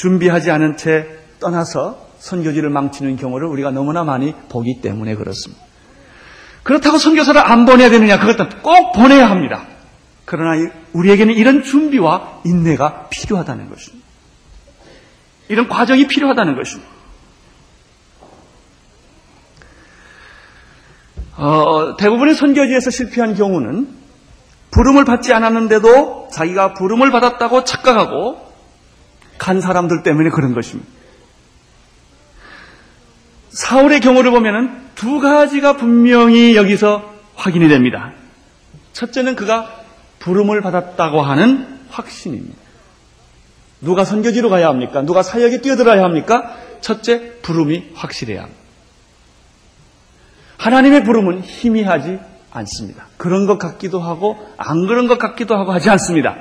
준비하지 0.00 0.50
않은 0.50 0.78
채 0.78 1.06
떠나서 1.40 2.08
선교지를 2.20 2.70
망치는 2.70 3.16
경우를 3.16 3.46
우리가 3.48 3.70
너무나 3.70 4.02
많이 4.02 4.34
보기 4.48 4.80
때문에 4.80 5.14
그렇습니다. 5.14 5.62
그렇다고 6.62 6.96
선교사를 6.96 7.38
안 7.38 7.66
보내야 7.66 7.90
되느냐? 7.90 8.18
그것도 8.18 8.62
꼭 8.62 8.92
보내야 8.92 9.28
합니다. 9.28 9.66
그러나 10.24 10.70
우리에게는 10.94 11.34
이런 11.34 11.62
준비와 11.62 12.40
인내가 12.46 13.08
필요하다는 13.10 13.68
것입니다. 13.68 14.06
이런 15.48 15.68
과정이 15.68 16.06
필요하다는 16.06 16.56
것입니다. 16.56 16.90
어, 21.36 21.96
대부분의 21.98 22.36
선교지에서 22.36 22.90
실패한 22.90 23.34
경우는 23.34 23.88
부름을 24.70 25.04
받지 25.04 25.34
않았는데도 25.34 26.28
자기가 26.32 26.72
부름을 26.72 27.10
받았다고 27.10 27.64
착각하고 27.64 28.49
간 29.40 29.62
사람들 29.62 30.02
때문에 30.02 30.28
그런 30.28 30.54
것입니다. 30.54 30.88
사울의 33.48 34.00
경우를 34.00 34.30
보면은 34.30 34.70
두 34.94 35.18
가지가 35.18 35.76
분명히 35.76 36.54
여기서 36.54 37.10
확인이 37.34 37.68
됩니다. 37.68 38.12
첫째는 38.92 39.36
그가 39.36 39.80
부름을 40.18 40.60
받았다고 40.60 41.22
하는 41.22 41.80
확신입니다. 41.88 42.54
누가 43.80 44.04
선교지로 44.04 44.50
가야 44.50 44.68
합니까? 44.68 45.00
누가 45.02 45.22
사역에 45.22 45.62
뛰어들어야 45.62 46.04
합니까? 46.04 46.54
첫째, 46.82 47.40
부름이 47.40 47.92
확실해야 47.94 48.42
합니다. 48.42 48.60
하나님의 50.58 51.02
부름은 51.04 51.40
희미하지 51.40 52.18
않습니다. 52.52 53.06
그런 53.16 53.46
것 53.46 53.56
같기도 53.56 54.00
하고, 54.00 54.36
안 54.58 54.86
그런 54.86 55.08
것 55.08 55.18
같기도 55.18 55.56
하고 55.56 55.72
하지 55.72 55.88
않습니다. 55.88 56.36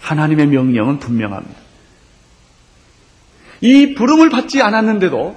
하나님의 0.00 0.46
명령은 0.46 1.00
분명합니다. 1.00 1.63
이 3.60 3.94
부름을 3.94 4.30
받지 4.30 4.62
않았는데도 4.62 5.36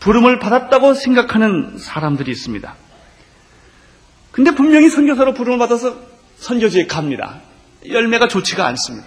부름을 0.00 0.38
받았다고 0.38 0.94
생각하는 0.94 1.76
사람들이 1.78 2.30
있습니다. 2.30 2.74
근데 4.32 4.52
분명히 4.52 4.88
선교사로 4.88 5.34
부름을 5.34 5.58
받아서 5.58 5.96
선교지에 6.36 6.86
갑니다. 6.86 7.40
열매가 7.88 8.28
좋지가 8.28 8.66
않습니다. 8.66 9.06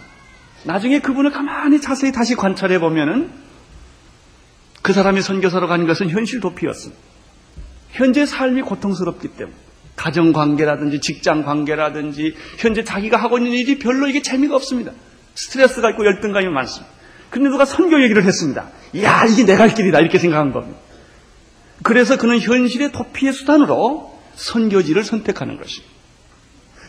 나중에 0.63 0.99
그분을 0.99 1.31
가만히 1.31 1.79
자세히 1.81 2.11
다시 2.11 2.35
관찰해 2.35 2.79
보면은 2.79 3.31
그 4.81 4.93
사람이 4.93 5.21
선교사로 5.21 5.67
간 5.67 5.87
것은 5.87 6.09
현실 6.09 6.39
도피였습니다. 6.39 7.01
현재 7.91 8.25
삶이 8.25 8.61
고통스럽기 8.61 9.29
때문에 9.29 9.55
가정 9.95 10.33
관계라든지 10.33 10.99
직장 10.99 11.43
관계라든지 11.43 12.35
현재 12.57 12.83
자기가 12.83 13.17
하고 13.17 13.37
있는 13.37 13.51
일이 13.51 13.77
별로 13.79 14.07
이게 14.07 14.21
재미가 14.21 14.55
없습니다. 14.55 14.91
스트레스가 15.35 15.91
있고 15.91 16.05
열등감이 16.05 16.47
많습니다. 16.47 16.91
근데 17.31 17.49
누가 17.49 17.65
선교 17.65 18.01
얘기를 18.03 18.23
했습니다. 18.23 18.69
야 19.01 19.25
이게 19.25 19.43
내 19.45 19.55
갈 19.55 19.73
길이다 19.73 19.99
이렇게 19.99 20.19
생각한 20.19 20.51
겁니다. 20.51 20.77
그래서 21.81 22.17
그는 22.17 22.39
현실의 22.39 22.91
도피의 22.91 23.33
수단으로 23.33 24.19
선교지를 24.35 25.03
선택하는 25.03 25.57
것입니다. 25.57 25.91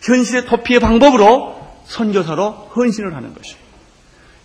현실의 0.02 0.44
도피의 0.46 0.80
방법으로 0.80 1.56
선교사로 1.86 2.50
헌신을 2.76 3.14
하는 3.14 3.34
것입니다. 3.34 3.62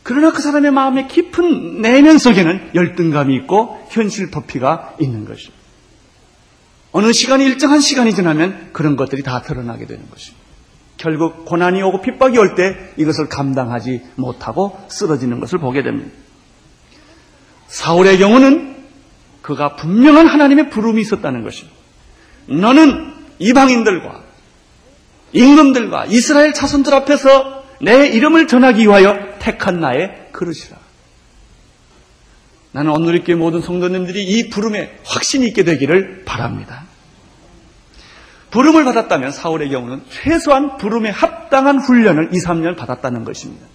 그러나 0.04 0.32
그 0.32 0.42
사람의 0.42 0.72
마음의 0.72 1.08
깊은 1.10 1.82
내면 1.82 2.18
속에는 2.18 2.72
열등감이 2.76 3.36
있고 3.38 3.86
현실 3.90 4.32
도피가 4.32 4.96
있는 5.02 5.26
것입니다. 5.26 5.58
어느 6.94 7.12
시간이 7.12 7.44
일정한 7.44 7.82
시간이 7.82 8.14
지나면 8.14 8.70
그런 8.72 8.96
것들이 8.96 9.22
다 9.24 9.42
드러나게 9.42 9.86
되는 9.86 10.10
것입니다. 10.10 10.47
결국 10.98 11.46
고난이 11.46 11.82
오고 11.84 12.02
핍박이 12.02 12.38
올 12.38 12.56
때 12.56 12.76
이것을 12.98 13.30
감당하지 13.30 14.02
못하고 14.16 14.80
쓰러지는 14.90 15.40
것을 15.40 15.60
보게 15.60 15.84
됩니다. 15.84 16.12
사울의 17.68 18.18
경우는 18.20 18.76
그가 19.42 19.76
분명한 19.76 20.28
하나님의 20.28 20.70
부름이 20.70 21.02
있었다는 21.02 21.44
것입니다. 21.44 21.78
너는 22.48 23.14
이방인들과 23.40 24.24
임금들과 25.34 26.06
이스라엘 26.08 26.54
자손들 26.54 26.94
앞에서 26.94 27.64
내 27.82 28.08
이름을 28.08 28.48
전하기 28.48 28.82
위하여 28.82 29.38
택한 29.40 29.80
나의 29.80 30.30
그릇이라. 30.32 30.78
나는 32.72 32.92
오늘 32.92 33.16
있게 33.18 33.36
모든 33.36 33.62
성도님들이 33.62 34.24
이 34.24 34.50
부름에 34.50 34.98
확신이 35.04 35.48
있게 35.48 35.64
되기를 35.64 36.24
바랍니다. 36.26 36.87
부름을 38.52 38.84
받았다면 38.86 39.32
사울의 39.32 39.70
경우는 39.70 40.04
최소한 40.10 40.78
부름에 40.78 41.10
합당한 41.10 41.80
훈련을 41.80 42.30
2, 42.34 42.38
3년 42.38 42.78
받았다는 42.78 43.24
것입니다. 43.24 43.66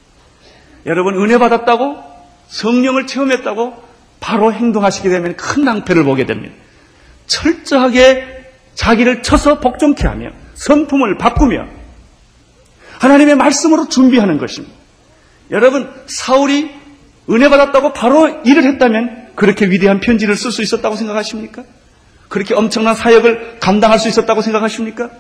여러분 0.87 1.15
은혜 1.23 1.39
받았다고 1.39 2.03
성령을 2.49 3.07
체험했다고 3.07 3.83
바로 4.21 4.53
행동하시게 4.53 5.09
되면 5.09 5.37
큰 5.37 5.65
낭패를 5.65 6.05
보게 6.05 6.27
됩니다. 6.27 6.55
철저하게 7.27 8.51
자기를 8.75 9.23
쳐서 9.23 9.61
복종케 9.61 10.07
하며 10.07 10.31
성품을 10.55 11.19
바꾸며 11.19 11.67
하나님의 12.99 13.37
말씀으로 13.37 13.89
준비하는 13.89 14.39
것입니다. 14.39 14.75
여러분 15.51 15.93
사울이 16.07 16.71
은혜 17.31 17.49
받았다고 17.49 17.93
바로 17.93 18.41
일을 18.45 18.65
했다면 18.65 19.33
그렇게 19.35 19.67
위대한 19.67 20.01
편지를 20.01 20.37
쓸 20.37 20.51
수 20.51 20.63
있었다고 20.63 20.97
생각하십니까? 20.97 21.65
그렇게 22.33 22.55
엄청난 22.55 22.95
사역을 22.95 23.59
감당할 23.61 23.99
수 23.99 24.09
있었다고 24.09 24.41
생각하십니까? 24.41 25.11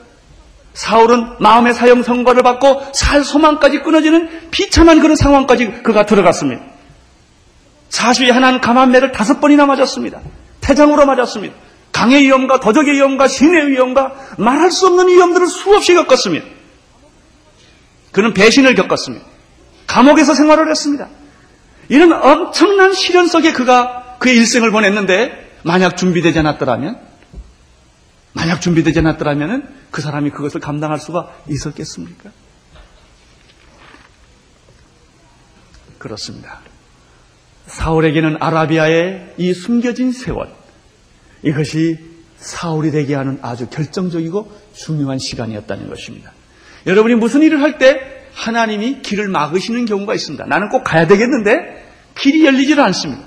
사울은 0.72 1.35
마음의 1.40 1.75
사형 1.75 2.03
선거를 2.03 2.42
받고 2.42 2.87
살 2.94 3.22
소망까지 3.22 3.81
끊어지는 3.81 4.48
비참한 4.51 4.98
그런 4.98 5.14
상황까지 5.14 5.83
그가 5.83 6.07
들어갔습니다. 6.07 6.62
사실 7.90 8.35
하나는 8.35 8.62
감한매를 8.62 9.12
다섯 9.12 9.42
번이나 9.42 9.66
맞았습니다. 9.66 10.20
태장으로 10.62 11.05
맞았습니다. 11.05 11.55
강의 11.92 12.22
위험과 12.22 12.61
도적의 12.61 12.94
위험과 12.94 13.29
신의 13.29 13.72
위험과 13.72 14.14
말할 14.38 14.70
수 14.70 14.87
없는 14.87 15.09
위험들을 15.09 15.46
수없이 15.48 15.92
겪었습니다. 15.92 16.46
그는 18.11 18.33
배신을 18.33 18.75
겪었습니다. 18.75 19.22
감옥에서 19.87 20.33
생활을 20.33 20.70
했습니다. 20.70 21.09
이런 21.90 22.11
엄청난 22.14 22.94
시련 22.94 23.27
속에 23.27 23.53
그가 23.53 24.16
그의 24.18 24.35
일생을 24.38 24.70
보냈는데 24.70 25.41
만약 25.64 25.96
준비되지 25.96 26.38
않았더라면 26.40 26.98
만약 28.33 28.61
준비되지 28.61 29.01
않았더라면 29.01 29.68
그 29.90 30.01
사람이 30.01 30.31
그것을 30.31 30.61
감당할 30.61 30.98
수가 30.98 31.31
있었겠습니까? 31.48 32.31
그렇습니다. 35.98 36.61
사울에게는 37.66 38.38
아라비아의 38.40 39.35
이 39.38 39.55
숨겨진 39.55 40.12
세월, 40.12 40.48
이것이 41.42 41.98
사울이 42.38 42.90
되게 42.90 43.14
하는 43.14 43.38
아주 43.42 43.68
결정적이고 43.68 44.51
중요한 44.75 45.18
시간이었다는 45.18 45.88
것입니다. 45.88 46.33
여러분이 46.87 47.14
무슨 47.14 47.42
일을 47.42 47.62
할 47.62 47.79
때 47.79 48.01
하나님이 48.35 49.03
길을 49.03 49.29
막으시는 49.29 49.85
경우가 49.85 50.14
있습니다. 50.14 50.46
나는 50.46 50.70
꼭 50.70 50.83
가야 50.85 51.07
되겠는데 51.07 51.87
길이 52.18 52.44
열리지를 52.46 52.83
않습니다. 52.85 53.22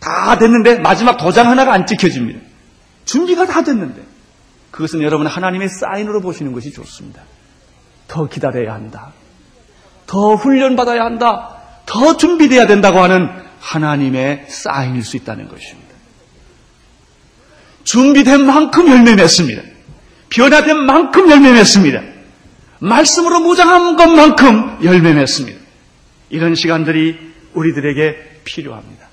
다 0.00 0.38
됐는데 0.38 0.78
마지막 0.80 1.16
도장 1.16 1.48
하나가 1.48 1.72
안 1.72 1.86
찍혀집니다. 1.86 2.40
준비가 3.04 3.46
다 3.46 3.62
됐는데 3.62 4.02
그것은 4.70 5.02
여러분 5.02 5.26
하나님의 5.26 5.68
사인으로 5.68 6.20
보시는 6.20 6.52
것이 6.52 6.72
좋습니다. 6.72 7.22
더 8.06 8.26
기다려야 8.28 8.74
한다. 8.74 9.12
더 10.06 10.34
훈련받아야 10.34 11.04
한다. 11.04 11.56
더 11.86 12.16
준비돼야 12.16 12.66
된다고 12.66 13.00
하는 13.00 13.28
하나님의 13.60 14.46
사인일 14.48 15.02
수 15.02 15.16
있다는 15.16 15.48
것입니다. 15.48 15.88
준비된 17.84 18.44
만큼 18.44 18.88
열매 18.88 19.14
맺습니다. 19.14 19.62
변화된 20.30 20.76
만큼 20.76 21.30
열매 21.30 21.52
맺습니다. 21.52 22.02
말씀으로 22.80 23.40
무장한 23.40 23.96
것만큼 23.96 24.84
열매 24.84 25.14
맺습니다. 25.14 25.58
이런 26.30 26.54
시간들이 26.54 27.18
우리들에게 27.54 28.42
필요합니다. 28.44 29.07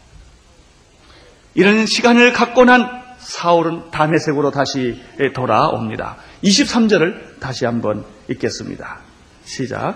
이런 1.55 1.85
시간을 1.85 2.33
갖고 2.33 2.65
난 2.65 3.01
사울은 3.17 3.89
다메색으로 3.91 4.51
다시 4.51 5.01
돌아옵니다. 5.33 6.17
23절을 6.43 7.39
다시 7.39 7.65
한번 7.65 8.05
읽겠습니다. 8.29 8.99
시작. 9.45 9.95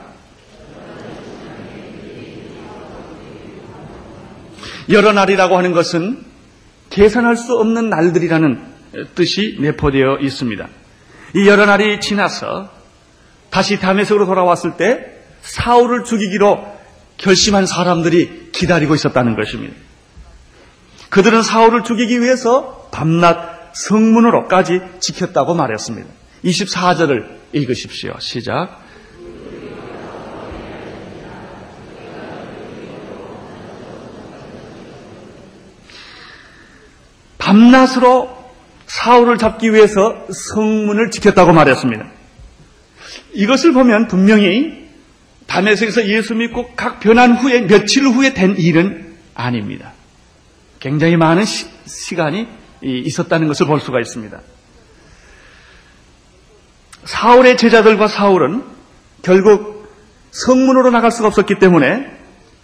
여러 4.90 5.12
날이라고 5.12 5.56
하는 5.58 5.74
것은 5.74 6.26
계산할 6.90 7.38
수 7.38 7.56
없는 7.58 7.90
날들이라는 7.90 8.64
뜻이 9.14 9.58
내포되어 9.60 10.18
있습니다. 10.22 10.68
이 11.36 11.48
여러 11.48 11.66
날이 11.68 12.00
지나서 12.00 12.72
다시 13.52 13.80
다메섹으로 13.80 14.26
돌아왔을 14.26 14.78
때 14.78 15.06
사울을 15.42 16.06
죽이기로 16.06 16.80
결심한 17.18 17.66
사람들이 17.66 18.50
기다리고 18.52 18.96
있었다는 18.96 19.36
것입니다. 19.36 19.76
그들은 21.10 21.42
사울을 21.42 21.84
죽이기 21.84 22.22
위해서 22.22 22.88
밤낮 22.92 23.72
성문으로까지 23.74 24.82
지켰다고 25.00 25.54
말했습니다. 25.54 26.08
24절을 26.44 27.26
읽으십시오. 27.54 28.14
시작. 28.20 28.80
밤낮으로 37.38 38.38
사울을 38.86 39.38
잡기 39.38 39.74
위해서 39.74 40.28
성문을 40.32 41.10
지켰다고 41.10 41.54
말했습니다. 41.54 42.06
이것을 43.34 43.74
보면 43.74 44.08
분명히 44.08 44.88
담에색에서 45.48 46.08
예수 46.08 46.36
믿고 46.36 46.76
각 46.76 47.00
변한 47.00 47.34
후에 47.34 47.62
며칠 47.62 48.04
후에 48.04 48.34
된 48.34 48.56
일은 48.58 49.16
아닙니다. 49.34 49.94
굉장히 50.80 51.18
많은 51.18 51.44
시, 51.46 52.16
간이 52.16 52.48
있었다는 52.82 53.48
것을 53.48 53.66
볼 53.66 53.80
수가 53.80 54.00
있습니다. 54.00 54.40
사울의 57.04 57.58
제자들과 57.58 58.08
사울은 58.08 58.64
결국 59.22 59.88
성문으로 60.32 60.92
나갈 60.92 61.12
수가 61.12 61.28
없었기 61.28 61.56
때문에 61.60 62.10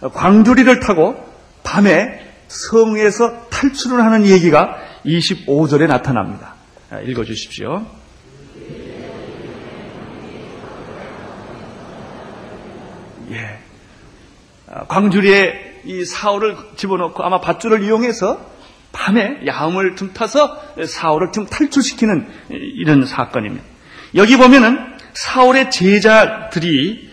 광주리를 0.00 0.80
타고 0.80 1.16
밤에 1.62 2.24
성에서 2.48 3.48
탈출을 3.48 4.02
하는 4.02 4.26
얘기가 4.26 4.76
25절에 5.04 5.86
나타납니다. 5.86 6.54
읽어 7.06 7.24
주십시오. 7.24 7.84
예. 13.30 13.58
광주리에 14.88 15.75
이 15.86 16.04
사울을 16.04 16.56
집어넣고 16.76 17.22
아마 17.22 17.40
밧줄을 17.40 17.82
이용해서 17.82 18.56
밤에 18.92 19.46
야음을 19.46 19.94
틈타서 19.94 20.84
사울을 20.86 21.32
좀 21.32 21.46
탈출시키는 21.46 22.26
이런 22.50 23.04
사건입니다. 23.04 23.64
여기 24.14 24.36
보면은 24.36 24.78
사울의 25.12 25.70
제자들이 25.70 27.10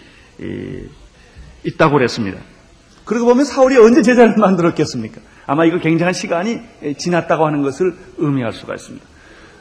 있다고 1.63 1.93
그랬습니다. 1.93 2.39
그러고 3.05 3.27
보면 3.27 3.45
사울이 3.45 3.77
언제 3.77 4.01
제자를 4.01 4.35
만들었겠습니까? 4.37 5.19
아마 5.45 5.65
이거 5.65 5.77
굉장한 5.79 6.13
시간이 6.13 6.59
지났다고 6.97 7.45
하는 7.45 7.61
것을 7.61 7.95
의미할 8.17 8.53
수가 8.53 8.75
있습니다. 8.75 9.05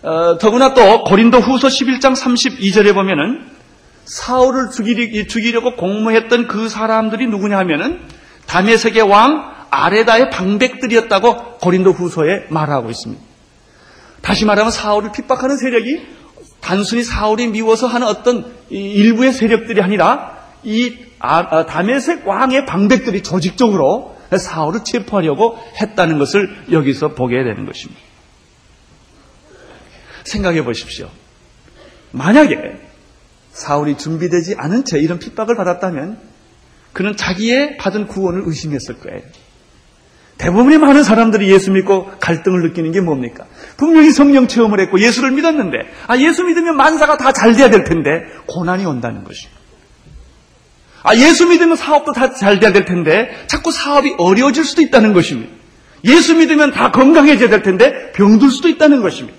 어, 0.02 0.38
더구나 0.38 0.74
또 0.74 1.04
고린도 1.04 1.38
후서 1.38 1.68
11장 1.68 2.14
32절에 2.14 2.94
보면은 2.94 3.46
사울을 4.04 4.70
죽이려, 4.70 5.26
죽이려고 5.26 5.76
공모했던 5.76 6.48
그 6.48 6.68
사람들이 6.68 7.26
누구냐 7.28 7.56
하면은 7.58 8.00
다메섹의 8.46 9.02
왕 9.02 9.52
아레다의 9.70 10.30
방백들이었다고 10.30 11.58
고린도 11.58 11.92
후서에 11.92 12.46
말하고 12.50 12.90
있습니다. 12.90 13.22
다시 14.20 14.44
말하면 14.44 14.70
사울을 14.70 15.12
핍박하는 15.12 15.56
세력이 15.56 16.06
단순히 16.60 17.02
사울이 17.02 17.48
미워서 17.48 17.86
하는 17.86 18.06
어떤 18.06 18.54
일부의 18.70 19.32
세력들이 19.32 19.80
아니라 19.82 20.38
이 20.62 20.96
아, 21.18 21.38
아, 21.38 21.66
다메섹 21.66 22.26
왕의 22.26 22.66
방백들이 22.66 23.22
조직적으로 23.22 24.16
사울을 24.36 24.84
체포하려고 24.84 25.58
했다는 25.80 26.18
것을 26.18 26.64
여기서 26.70 27.14
보게 27.14 27.42
되는 27.42 27.66
것입니다. 27.66 28.00
생각해 30.24 30.64
보십시오. 30.64 31.10
만약에 32.12 32.56
사울이 33.52 33.98
준비되지 33.98 34.54
않은 34.56 34.84
채 34.84 34.98
이런 34.98 35.18
핍박을 35.18 35.56
받았다면 35.56 36.31
그는 36.92 37.16
자기의 37.16 37.76
받은 37.78 38.06
구원을 38.06 38.42
의심했을 38.46 38.98
거예요. 38.98 39.20
대부분의 40.38 40.78
많은 40.78 41.04
사람들이 41.04 41.50
예수 41.52 41.70
믿고 41.70 42.10
갈등을 42.18 42.62
느끼는 42.62 42.90
게 42.92 43.00
뭡니까? 43.00 43.44
분명히 43.76 44.10
성령 44.10 44.48
체험을 44.48 44.80
했고 44.80 44.98
예수를 44.98 45.30
믿었는데, 45.30 45.78
아, 46.08 46.16
예수 46.18 46.42
믿으면 46.44 46.76
만사가 46.76 47.16
다 47.16 47.32
잘 47.32 47.54
돼야 47.54 47.70
될 47.70 47.84
텐데, 47.84 48.24
고난이 48.46 48.84
온다는 48.84 49.22
것이에요. 49.24 49.52
아, 51.04 51.14
예수 51.16 51.46
믿으면 51.46 51.76
사업도 51.76 52.12
다 52.12 52.32
잘 52.34 52.60
돼야 52.60 52.72
될 52.72 52.84
텐데 52.84 53.28
자꾸 53.46 53.72
사업이 53.72 54.14
어려워질 54.18 54.64
수도 54.64 54.82
있다는 54.82 55.12
것입니다. 55.12 55.52
예수 56.04 56.34
믿으면 56.34 56.72
다 56.72 56.90
건강해져야 56.90 57.48
될 57.48 57.62
텐데 57.62 58.12
병들 58.12 58.50
수도 58.50 58.68
있다는 58.68 59.02
것입니다. 59.02 59.36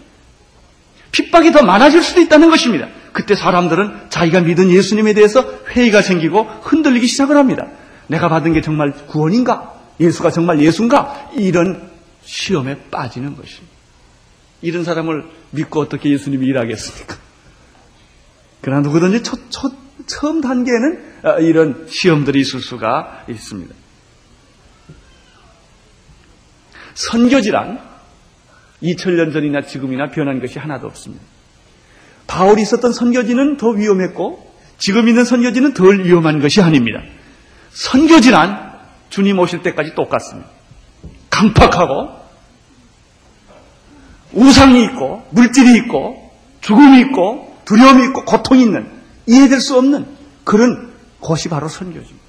핍박이 1.14 1.52
더 1.52 1.64
많아질 1.64 2.04
수도 2.04 2.22
있다는 2.22 2.50
것입니다. 2.50 2.88
그때 3.14 3.36
사람들은 3.36 4.10
자기가 4.10 4.42
믿은 4.42 4.70
예수님에 4.70 5.14
대해서 5.14 5.48
회의가 5.70 6.02
생기고 6.02 6.44
흔들리기 6.64 7.08
시작을 7.08 7.38
합니다. 7.38 7.68
내가 8.08 8.28
받은 8.28 8.54
게 8.54 8.62
정말 8.62 8.92
구원인가? 8.92 9.74
예수가 10.00 10.32
정말 10.32 10.60
예수인가? 10.60 11.30
이런 11.36 11.90
시험에 12.24 12.90
빠지는 12.90 13.38
것입니다. 13.38 13.74
이런 14.62 14.84
사람을 14.84 15.26
믿고 15.52 15.82
어떻게 15.82 16.10
예수님이 16.10 16.48
일하겠습니까? 16.48 17.16
그러나 18.62 18.82
누구든지 18.82 19.22
첫, 19.22 19.40
첫, 19.50 19.72
처음 20.08 20.42
단계에는 20.42 21.14
어, 21.26 21.40
이런 21.40 21.86
시험들이 21.88 22.42
있을 22.42 22.62
수가 22.62 23.26
있습니다. 23.30 23.76
선교지란 26.96 27.93
2000년 28.84 29.32
전이나 29.34 29.62
지금이나 29.62 30.10
변한 30.10 30.40
것이 30.40 30.60
하나도 30.60 30.88
없습니다. 30.88 31.24
바울이 32.28 32.62
있었던 32.62 32.92
선교지는 32.92 33.58
더 33.58 33.70
위험했고 33.70 34.54
지금 34.78 35.08
있는 35.08 35.24
선교지는 35.24 35.74
덜 35.74 36.04
위험한 36.04 36.42
것이 36.42 36.62
아닙니다. 36.62 37.02
선교지란 37.72 38.74
주님 39.10 39.40
오실 39.40 39.62
때까지 39.64 39.96
똑같습니다. 39.96 40.50
강팍하고 41.30 42.24
우상이 44.34 44.84
있고 44.86 45.26
물질이 45.32 45.78
있고 45.78 46.32
죽음이 46.62 47.00
있고 47.02 47.56
두려움이 47.66 48.04
있고 48.06 48.26
고통이 48.26 48.64
있는 48.64 48.88
이해될 49.28 49.60
수 49.60 49.78
없는 49.78 50.06
그런 50.44 50.92
곳이 51.20 51.50
바로 51.50 51.68
선교지입니다. 51.68 52.24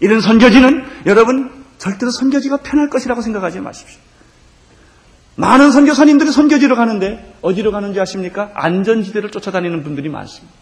이런 0.00 0.20
선교지는 0.20 0.84
여러분 1.06 1.64
절대로 1.78 2.10
선교지가 2.10 2.58
편할 2.58 2.88
것이라고 2.88 3.20
생각하지 3.22 3.60
마십시오. 3.60 3.98
많은 5.36 5.70
선교사님들이 5.70 6.32
선교지로 6.32 6.76
가는데 6.76 7.36
어디로 7.42 7.70
가는지 7.70 8.00
아십니까? 8.00 8.50
안전지대를 8.54 9.30
쫓아다니는 9.30 9.82
분들이 9.82 10.08
많습니다. 10.08 10.52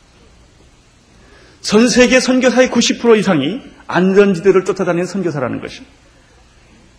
전 1.61 1.89
세계 1.89 2.21
선교사의 2.21 2.69
90% 2.69 3.19
이상이 3.19 3.61
안전지대를 3.87 4.65
쫓아다니는 4.65 5.07
선교사라는 5.07 5.61
것입니다. 5.61 5.95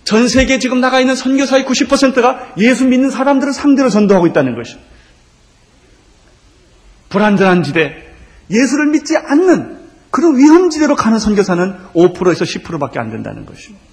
전 0.05 0.27
세계 0.27 0.59
지금 0.59 0.81
나가 0.81 0.99
있는 0.99 1.15
선교사의 1.15 1.65
90%가 1.65 2.53
예수 2.57 2.85
믿는 2.85 3.09
사람들을 3.09 3.53
상대로 3.53 3.89
전도하고 3.89 4.27
있다는 4.27 4.55
것입니다. 4.55 4.89
불안전한 7.09 7.63
지대, 7.63 7.95
예수를 8.49 8.87
믿지 8.87 9.17
않는 9.17 9.85
그런 10.11 10.37
위험지대로 10.37 10.95
가는 10.95 11.19
선교사는 11.19 11.75
5%에서 11.93 12.45
10%밖에 12.45 12.99
안 12.99 13.11
된다는 13.11 13.45
것입니다. 13.45 13.83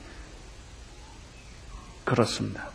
그렇습니다. 2.04 2.71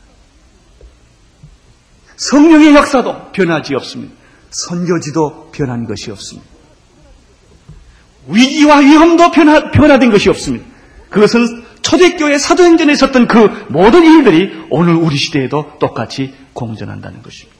성령의 2.18 2.76
역사도 2.76 3.32
변하지 3.32 3.76
없습니다. 3.76 4.14
선교지도 4.50 5.52
변한 5.52 5.86
것이 5.86 6.12
없습니다. 6.12 6.50
위기와 8.28 8.80
위험도 8.80 9.32
변화, 9.32 9.72
변화된 9.72 10.12
것이 10.12 10.30
없습니다. 10.30 10.66
그것은 11.10 11.64
초대교회 11.82 12.38
사도행전에 12.38 12.92
있었던 12.94 13.28
그 13.28 13.66
모든 13.70 14.04
일들이 14.04 14.66
오늘 14.70 14.96
우리 14.96 15.16
시대에도 15.16 15.78
똑같이 15.80 16.36
공전한다는 16.54 17.22
것입니다. 17.22 17.58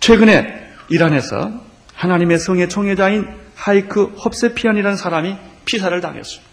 최근에 0.00 0.68
이란에서 0.88 1.60
하나님의 1.94 2.38
성의 2.38 2.68
총회자인 2.68 3.26
하이크 3.54 4.04
홉세피안이라는 4.24 4.96
사람이 4.96 5.36
피사를 5.64 6.00
당했습니다. 6.00 6.47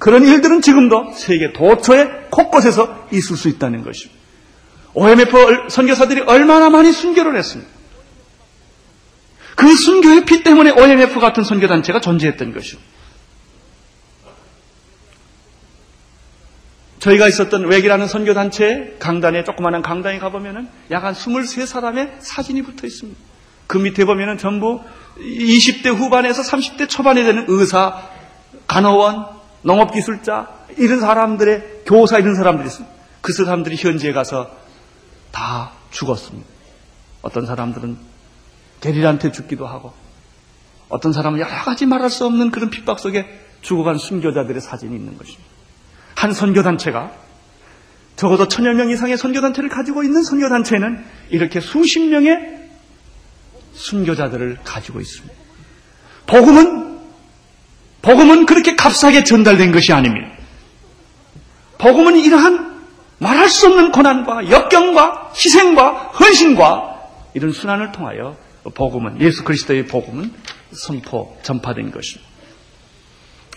그런 0.00 0.24
일들은 0.24 0.62
지금도 0.62 1.12
세계 1.12 1.52
도처에 1.52 2.06
곳곳에서 2.30 3.06
있을 3.12 3.36
수 3.36 3.48
있다는 3.48 3.84
것입니다. 3.84 4.18
OMF 4.94 5.68
선교사들이 5.68 6.22
얼마나 6.22 6.70
많이 6.70 6.90
순교를 6.90 7.36
했습니다. 7.36 7.70
그 9.56 9.76
순교의 9.76 10.24
피 10.24 10.42
때문에 10.42 10.70
OMF 10.70 11.20
같은 11.20 11.44
선교단체가 11.44 12.00
존재했던 12.00 12.54
것이죠. 12.54 12.78
저희가 16.98 17.28
있었던 17.28 17.66
외기라는 17.66 18.06
선교단체 18.06 18.96
강단에 18.98 19.44
조그마한 19.44 19.82
강단에 19.82 20.18
가보면은 20.18 20.68
약 20.90 21.04
한 21.04 21.12
23사람의 21.14 22.12
사진이 22.20 22.62
붙어 22.62 22.86
있습니다. 22.86 23.20
그 23.66 23.76
밑에 23.76 24.06
보면은 24.06 24.38
전부 24.38 24.80
20대 25.18 25.94
후반에서 25.94 26.42
30대 26.42 26.88
초반에 26.88 27.22
되는 27.22 27.44
의사, 27.48 28.02
간호원, 28.66 29.39
농업기술자, 29.62 30.48
이런 30.76 31.00
사람들의 31.00 31.82
교사 31.86 32.18
이런 32.18 32.34
사람들이 32.34 32.68
있습니다. 32.68 32.94
그 33.20 33.32
사람들이 33.32 33.76
현지에 33.76 34.12
가서 34.12 34.50
다 35.32 35.72
죽었습니다. 35.90 36.48
어떤 37.22 37.46
사람들은 37.46 37.98
게릴한테 38.80 39.32
죽기도 39.32 39.66
하고, 39.66 39.92
어떤 40.88 41.12
사람은 41.12 41.38
여러 41.38 41.50
가지 41.50 41.86
말할 41.86 42.10
수 42.10 42.24
없는 42.26 42.50
그런 42.50 42.70
핍박 42.70 42.98
속에 42.98 43.26
죽어간 43.62 43.98
순교자들의 43.98 44.60
사진이 44.60 44.96
있는 44.96 45.18
것입니다. 45.18 45.44
한 46.16 46.32
선교단체가 46.32 47.12
적어도 48.16 48.48
천여 48.48 48.74
명 48.74 48.90
이상의 48.90 49.16
선교단체를 49.16 49.70
가지고 49.70 50.02
있는 50.02 50.22
선교단체는 50.22 51.04
이렇게 51.30 51.60
수십 51.60 52.00
명의 52.00 52.36
순교자들을 53.72 54.58
가지고 54.64 55.00
있습니다. 55.00 55.34
복음은 56.26 56.89
복음은 58.02 58.46
그렇게 58.46 58.76
값싸게 58.76 59.24
전달된 59.24 59.72
것이 59.72 59.92
아닙니다. 59.92 60.28
복음은 61.78 62.16
이러한 62.16 62.70
말할 63.18 63.48
수 63.48 63.66
없는 63.66 63.92
고난과 63.92 64.50
역경과 64.50 65.32
희생과 65.34 65.90
헌신과 66.18 67.00
이런 67.34 67.52
순환을 67.52 67.92
통하여 67.92 68.36
복음은 68.74 69.20
예수 69.20 69.44
그리스도의 69.44 69.86
복음은 69.86 70.32
선포 70.72 71.36
전파된 71.42 71.90
것입니다. 71.90 72.30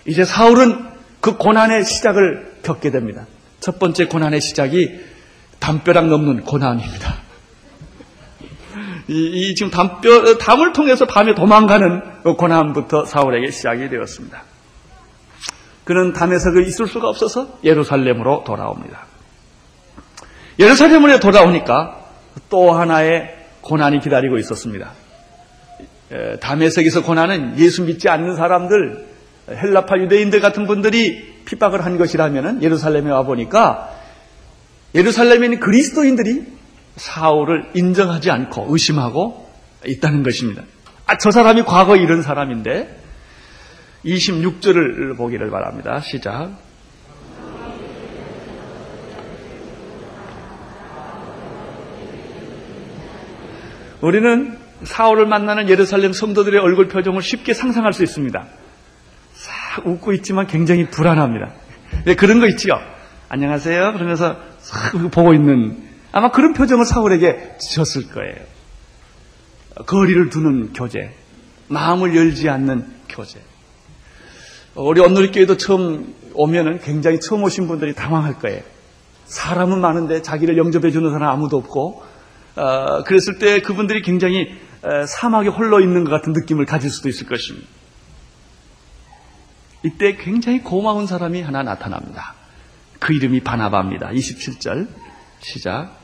이제 0.06 0.26
사울은 0.26 0.86
그 1.22 1.38
고난의 1.38 1.86
시작을 1.86 2.60
겪게 2.64 2.92
됩니다. 2.92 3.26
첫 3.62 3.80
번째 3.80 4.06
고난의 4.08 4.42
시작이 4.42 4.92
담벼락 5.60 6.08
넘는 6.08 6.42
고난입니다. 6.44 7.23
이, 9.08 9.50
이 9.50 9.56
지금 9.56 9.72
담벼, 9.72 10.38
담을 10.38 10.74
통해서 10.74 11.06
밤에 11.06 11.36
도망가는 11.36 12.24
고난부터 12.38 13.06
사울에게 13.06 13.52
시작이 13.52 13.90
되었습니다. 13.90 14.44
그는 15.84 16.14
담에서 16.14 16.52
그 16.52 16.62
있을 16.62 16.88
수가 16.88 17.10
없어서 17.10 17.60
예루살렘으로 17.64 18.44
돌아옵니다. 18.46 19.06
예루살렘으로 20.60 21.20
돌아오니까 21.20 22.00
또 22.50 22.72
하나의 22.72 23.36
고난이 23.62 24.00
기다리고 24.00 24.38
있었습니다. 24.38 24.92
담에석에서 26.40 27.04
고난은 27.04 27.58
예수 27.60 27.84
믿지 27.84 28.08
않는 28.08 28.36
사람들, 28.36 29.08
헬라파 29.50 29.98
유대인들 29.98 30.40
같은 30.40 30.68
분들이 30.68 31.44
핍박을 31.46 31.84
한 31.84 31.98
것이라면 31.98 32.64
예루살렘에 32.64 33.12
와 33.12 33.24
보니까 33.24 33.90
예루살렘에 34.96 35.46
있는 35.46 35.60
그리스도인들이 35.60 36.46
사울을 36.96 37.72
인정하지 37.74 38.32
않고 38.32 38.68
의심하고 38.70 39.50
있다는 39.86 40.24
것입니다. 40.24 40.64
아, 41.06 41.18
저 41.18 41.32
사람이 41.32 41.64
과거 41.64 41.96
이런 41.96 42.22
사람인데 42.22 43.02
26절을 44.06 45.18
보기를 45.18 45.50
바랍니다. 45.50 46.00
시작. 46.00 46.52
우리는 54.02 54.58
사울을 54.84 55.26
만나는 55.28 55.70
예루살렘 55.70 56.12
성도들의 56.12 56.60
얼굴 56.60 56.90
표정을 56.90 57.22
쉽게 57.22 57.54
상상할 57.54 57.94
수 57.94 58.04
있습니다. 58.04 58.46
싹 59.32 59.88
웃고 59.88 60.12
있지만 60.14 60.46
굉장히 60.46 60.90
불안합니다. 60.90 61.52
네, 62.06 62.16
그런 62.16 62.42
거 62.42 62.48
있지요. 62.48 62.74
안녕하세요. 63.30 63.94
그러면서 63.94 64.38
싹 64.60 64.92
보고 65.10 65.34
있는 65.34 65.93
아마 66.14 66.30
그런 66.30 66.54
표정을 66.54 66.86
사울에게 66.86 67.58
지었을 67.60 68.10
거예요. 68.10 68.36
거리를 69.88 70.30
두는 70.30 70.74
교제, 70.74 71.12
마음을 71.68 72.16
열지 72.16 72.48
않는 72.50 72.86
교제. 73.10 73.42
우리 74.76 75.02
온누리교회도 75.02 75.58
처음 75.58 76.16
오면은 76.34 76.80
굉장히 76.80 77.20
처음 77.20 77.44
오신 77.44 77.68
분들이 77.68 77.96
당황할 77.96 78.38
거예요. 78.38 78.62
사람은 79.26 79.82
많은데 79.82 80.22
자기를 80.22 80.56
영접해 80.58 80.92
주는 80.92 81.12
사람 81.12 81.32
아무도 81.32 81.58
없고, 81.58 82.04
어, 82.56 83.04
그랬을 83.04 83.40
때 83.40 83.62
그분들이 83.62 84.04
굉장히 84.04 84.56
어, 84.84 85.06
사막에 85.08 85.50
홀로 85.50 85.80
있는 85.80 86.04
것 86.04 86.12
같은 86.12 86.34
느낌을 86.34 86.66
가질 86.66 86.92
수도 86.92 87.10
있을 87.10 87.26
것입니다. 87.26 87.68
이때 89.82 90.16
굉장히 90.16 90.62
고마운 90.62 91.08
사람이 91.08 91.42
하나 91.42 91.64
나타납니다. 91.64 92.36
그 93.00 93.14
이름이 93.14 93.42
바나바입니다. 93.42 94.10
27절 94.10 94.88
시작. 95.40 96.03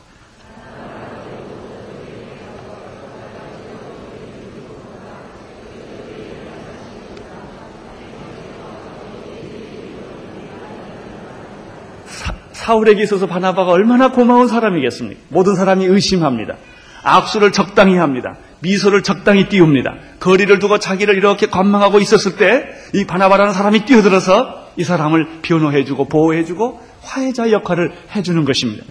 사울에게 12.70 13.02
있어서 13.04 13.26
바나바가 13.26 13.72
얼마나 13.72 14.12
고마운 14.12 14.48
사람이겠습니까? 14.48 15.20
모든 15.30 15.56
사람이 15.56 15.86
의심합니다. 15.86 16.56
악수를 17.04 17.52
적당히 17.52 17.96
합니다. 17.98 18.38
미소를 18.60 19.02
적당히 19.02 19.50
띄웁니다. 19.50 19.96
거리를 20.20 20.60
두고 20.60 20.78
자기를 20.78 21.16
이렇게 21.16 21.48
관망하고 21.48 22.00
있었을 22.00 22.36
때 22.36 22.68
이 22.94 23.06
바나바라는 23.06 23.54
사람이 23.54 23.86
뛰어들어서 23.86 24.70
이 24.76 24.84
사람을 24.84 25.42
변호해주고 25.42 26.10
보호해주고 26.10 26.82
화해자 27.02 27.52
역할을 27.52 27.92
해주는 28.16 28.46
것입니다. 28.46 28.84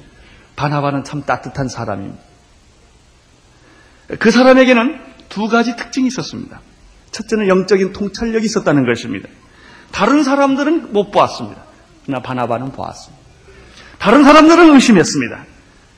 바나바는 0.57 1.05
참 1.05 1.23
따뜻한 1.23 1.69
사람입니다. 1.69 2.19
그 4.19 4.31
사람에게는 4.31 4.99
두 5.29 5.49
가지 5.49 5.77
특징이 5.77 6.09
있었습니다. 6.09 6.61
첫째는 7.12 7.47
영적인 7.49 7.93
통찰력이 7.93 8.45
있었다는 8.47 8.87
것입니다. 8.87 9.29
다른 9.93 10.23
사람들은 10.23 10.93
못 10.93 11.11
보았습니다. 11.11 11.62
그러나 12.07 12.23
바나바는 12.23 12.73
보았습니다. 12.73 13.17
다른 13.98 14.24
사람들은 14.24 14.74
의심했습니다. 14.74 15.44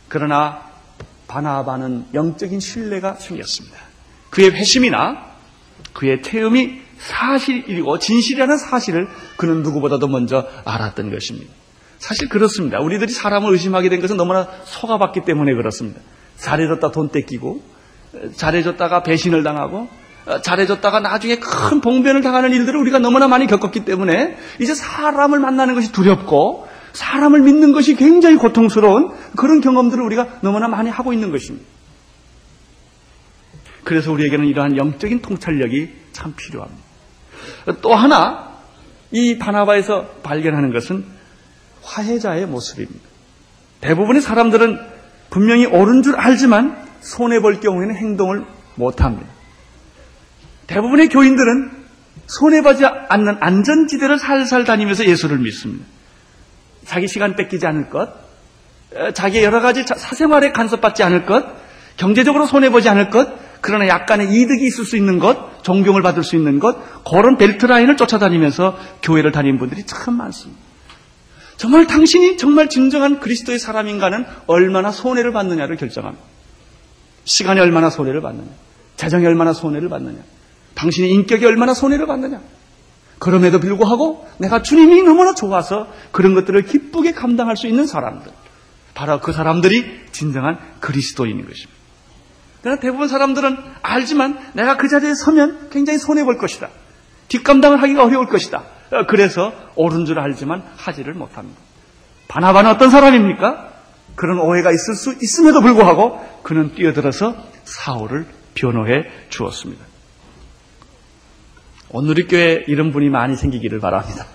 그러나 0.09 0.63
바나바는 1.29 2.07
영적인 2.15 2.61
신뢰가 2.61 3.15
생겼습니다. 3.15 3.77
그의 4.31 4.51
회심이나 4.51 5.31
그의 5.93 6.23
체험이 6.23 6.81
사실이고 6.99 7.99
진실이라는 7.99 8.59
사실을 8.59 9.09
그는 9.37 9.63
누구보다도 9.63 10.09
먼저 10.09 10.47
알았던 10.65 11.11
것입니다. 11.11 11.53
사실 11.99 12.29
그렇습니다. 12.29 12.81
우리들이 12.81 13.13
사람을 13.13 13.53
의심하게 13.53 13.89
된 13.89 14.01
것은 14.01 14.17
너무나 14.17 14.49
속아봤기 14.65 15.23
때문에 15.25 15.55
그렇습니다. 15.55 16.01
잘해줬다 16.37 16.91
돈 16.93 17.11
뺏기고 17.11 17.63
잘해줬다가 18.37 19.03
배신을 19.03 19.43
당하고 19.43 19.89
잘해줬다가 20.43 21.01
나중에 21.01 21.37
큰 21.37 21.81
봉변을 21.81 22.23
당하는 22.23 22.53
일들을 22.53 22.79
우리가 22.81 22.99
너무나 22.99 23.29
많이 23.29 23.47
겪었기 23.47 23.85
때문에 23.85 24.37
이제 24.61 24.75
사람을 24.75 25.39
만나는 25.39 25.75
것이 25.75 25.93
두렵고 25.93 26.69
사람을 26.93 27.41
믿는 27.43 27.73
것이 27.73 27.95
굉장히 27.95 28.37
고통스러운 28.37 29.11
그런 29.37 29.61
경험들을 29.61 30.03
우리가 30.03 30.41
너무나 30.43 30.69
많이 30.69 30.91
하고 30.91 31.13
있는 31.13 31.31
것입니다. 31.31 31.67
그래서 33.85 34.13
우리에게는 34.13 34.47
이러한 34.47 34.77
영적인 34.77 35.23
통찰력이 35.23 35.91
참 36.13 36.35
필요합니다. 36.37 36.83
또 37.81 37.95
하나 37.95 38.51
이 39.11 39.39
바나바에서 39.39 40.21
발견하는 40.23 40.73
것은 40.73 41.05
화해자의 41.83 42.47
모습입니다. 42.47 43.09
대부분의 43.81 44.21
사람들은 44.21 44.79
분명히 45.31 45.67
옳은 45.67 46.03
줄 46.03 46.17
알지만 46.17 46.77
손해 47.01 47.41
볼 47.41 47.61
경우에는 47.61 47.97
행동을 47.97 48.45
못 48.75 49.01
합니다. 49.01 49.29
대부분의 50.67 51.09
교인들은 51.09 51.71
손해 52.27 52.63
보지 52.63 52.85
않는 52.85 53.39
안전지대를 53.41 54.19
살살 54.19 54.65
다니면서 54.65 55.07
예수를 55.07 55.39
믿습니다. 55.39 55.85
자기 56.85 57.09
시간 57.09 57.37
뺏기지 57.37 57.67
않을 57.67 57.91
것, 57.91 58.13
자기 59.15 59.43
여러 59.43 59.61
가지 59.61 59.85
사생활에 59.85 60.53
간섭받지 60.53 61.03
않을 61.03 61.27
것, 61.27 61.45
경제적으로 61.97 62.47
손해보지 62.47 62.89
않을 62.89 63.11
것, 63.11 63.29
그러나 63.61 63.87
약간의 63.89 64.29
이득이 64.33 64.67
있을 64.67 64.85
수 64.85 64.97
있는 64.97 65.19
것, 65.19 65.63
존경을 65.63 66.03
받을 66.03 66.25
수 66.25 66.35
있는 66.35 66.59
것, 66.59 66.79
그런 67.05 67.37
벨트 67.37 67.67
라인을 67.67 67.97
쫓아다니면서 67.97 68.79
교회를 69.03 69.33
다니는 69.33 69.59
분들이 69.59 69.85
참 69.85 70.17
많습니다. 70.17 70.61
정말 71.57 71.87
당신이 71.87 72.39
정말 72.39 72.71
진정한 72.71 73.21
그리스도의 73.21 73.59
사람인가는 73.59 74.25
얼마나 74.47 74.91
손해를 74.91 75.33
받느냐를 75.33 75.77
결정합니다. 75.77 76.25
시간이 77.25 77.61
얼마나 77.61 77.91
손해를 77.91 78.23
받느냐, 78.23 78.49
재정이 78.97 79.27
얼마나 79.27 79.53
손해를 79.53 79.91
받느냐, 79.91 80.19
당신의 80.75 81.11
인격이 81.11 81.45
얼마나 81.45 81.75
손해를 81.75 82.07
받느냐. 82.07 82.41
그럼에도 83.21 83.61
불구하고 83.61 84.27
내가 84.39 84.63
주님이 84.63 85.03
너무나 85.03 85.35
좋아서 85.35 85.87
그런 86.11 86.35
것들을 86.35 86.63
기쁘게 86.63 87.13
감당할 87.13 87.57
수 87.57 87.69
있는 87.69 87.87
사람들. 87.87 88.33
바로 88.95 89.21
그 89.21 89.33
사람들이 89.33 90.07
진정한 90.11 90.59
그리스도인인 90.81 91.47
것입니다. 91.47 91.79
그러나 92.63 92.81
대부분 92.81 93.09
사람들은 93.09 93.57
알지만 93.83 94.39
내가 94.55 94.77
그 94.77 94.89
자리에 94.89 95.15
서면 95.15 95.69
굉장히 95.71 95.99
손해볼 95.99 96.39
것이다. 96.39 96.71
뒷감당을 97.29 97.83
하기가 97.83 98.05
어려울 98.05 98.27
것이다. 98.27 98.65
그래서 99.09 99.53
옳은 99.77 100.07
줄 100.07 100.19
알지만 100.19 100.63
하지를 100.77 101.15
못합니다. 101.15 101.61
바나바는 102.29 102.71
어떤 102.71 102.91
사람입니까? 102.91 103.69
그런 104.17 104.39
오해가 104.39 104.71
있을 104.73 104.95
수 104.95 105.15
있음에도 105.23 105.61
불구하고 105.61 106.19
그는 106.43 106.75
뛰어들어서 106.75 107.37
사울을 107.65 108.27
변호해 108.55 109.05
주었습니다. 109.29 109.90
오늘 111.93 112.19
의 112.19 112.27
교회 112.29 112.65
이런 112.67 112.93
분이 112.93 113.09
많이 113.09 113.37
생기기를 113.37 113.81
바랍니다. 113.81 114.27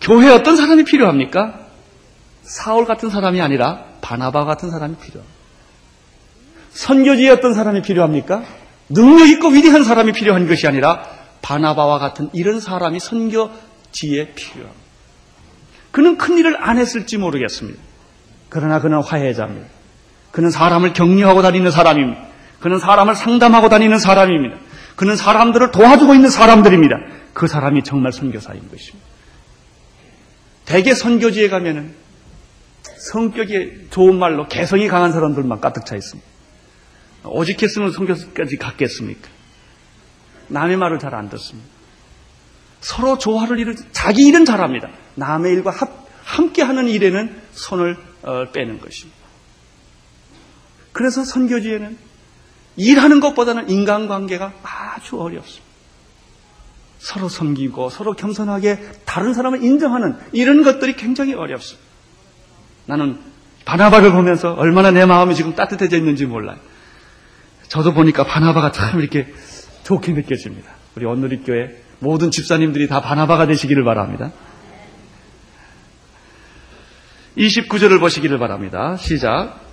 교회에 0.00 0.30
어떤 0.30 0.56
사람이 0.56 0.84
필요합니까? 0.84 1.60
사울 2.42 2.86
같은 2.86 3.10
사람이 3.10 3.40
아니라 3.40 3.84
바나바 4.00 4.44
같은 4.44 4.70
사람이 4.70 4.96
필요합니다. 4.96 5.40
선교지에 6.70 7.30
어떤 7.30 7.52
사람이 7.52 7.82
필요합니까? 7.82 8.42
능력 8.88 9.28
있고 9.28 9.48
위대한 9.48 9.84
사람이 9.84 10.12
필요한 10.12 10.48
것이 10.48 10.66
아니라 10.66 11.04
바나바와 11.42 11.98
같은 11.98 12.30
이런 12.32 12.60
사람이 12.60 12.98
선교지에 12.98 14.32
필요합니다. 14.34 14.80
그는 15.90 16.16
큰 16.16 16.38
일을 16.38 16.56
안 16.62 16.78
했을지 16.78 17.18
모르겠습니다. 17.18 17.78
그러나 18.48 18.80
그는 18.80 19.02
화해자입니다. 19.02 19.68
그는 20.32 20.50
사람을 20.50 20.92
격려하고 20.92 21.42
다니는 21.42 21.70
사람입니다. 21.70 22.20
그는 22.60 22.78
사람을 22.78 23.14
상담하고 23.14 23.68
다니는 23.68 23.98
사람입니다. 23.98 24.56
그는 25.00 25.16
사람들을 25.16 25.70
도와주고 25.70 26.14
있는 26.14 26.28
사람들입니다. 26.28 26.96
그 27.32 27.46
사람이 27.46 27.84
정말 27.84 28.12
선교사인 28.12 28.70
것입니다. 28.70 29.08
대개 30.66 30.92
선교지에 30.92 31.48
가면은 31.48 31.94
성격이 32.82 33.86
좋은 33.88 34.18
말로 34.18 34.46
개성이 34.46 34.88
강한 34.88 35.12
사람들만 35.12 35.62
가득 35.62 35.86
차 35.86 35.96
있습니다. 35.96 36.28
오직했으면 37.24 37.92
선교까지 37.92 38.58
갔겠습니까? 38.58 39.26
남의 40.48 40.76
말을 40.76 40.98
잘 40.98 41.14
안 41.14 41.30
듣습니다. 41.30 41.66
서로 42.82 43.16
조화를 43.16 43.58
이루 43.58 43.74
자기 43.92 44.26
일은 44.26 44.44
잘합니다. 44.44 44.90
남의 45.14 45.50
일과 45.54 45.70
합, 45.70 46.08
함께 46.24 46.60
하는 46.60 46.88
일에는 46.88 47.40
손을 47.52 47.96
어, 48.20 48.50
빼는 48.52 48.80
것입니다. 48.80 49.18
그래서 50.92 51.24
선교지에는 51.24 52.09
일하는 52.76 53.20
것보다는 53.20 53.68
인간관계가 53.68 54.52
아주 54.62 55.20
어렵습니다. 55.20 55.70
서로 56.98 57.28
섬기고 57.28 57.88
서로 57.90 58.12
겸손하게 58.12 58.78
다른 59.06 59.32
사람을 59.32 59.64
인정하는 59.64 60.16
이런 60.32 60.62
것들이 60.62 60.96
굉장히 60.96 61.34
어렵습니다. 61.34 61.88
나는 62.86 63.18
바나바를 63.64 64.12
보면서 64.12 64.52
얼마나 64.52 64.90
내 64.90 65.06
마음이 65.06 65.34
지금 65.34 65.54
따뜻해져 65.54 65.96
있는지 65.96 66.26
몰라요. 66.26 66.58
저도 67.68 67.94
보니까 67.94 68.24
바나바가 68.24 68.72
참 68.72 69.00
이렇게 69.00 69.32
좋게 69.84 70.12
느껴집니다. 70.12 70.72
우리 70.96 71.06
온누리 71.06 71.42
교회 71.42 71.82
모든 72.00 72.30
집사님들이 72.30 72.88
다 72.88 73.00
바나바가 73.00 73.46
되시기를 73.46 73.84
바랍니다. 73.84 74.32
29절을 77.36 78.00
보시기를 78.00 78.38
바랍니다. 78.38 78.96
시작. 78.96 79.69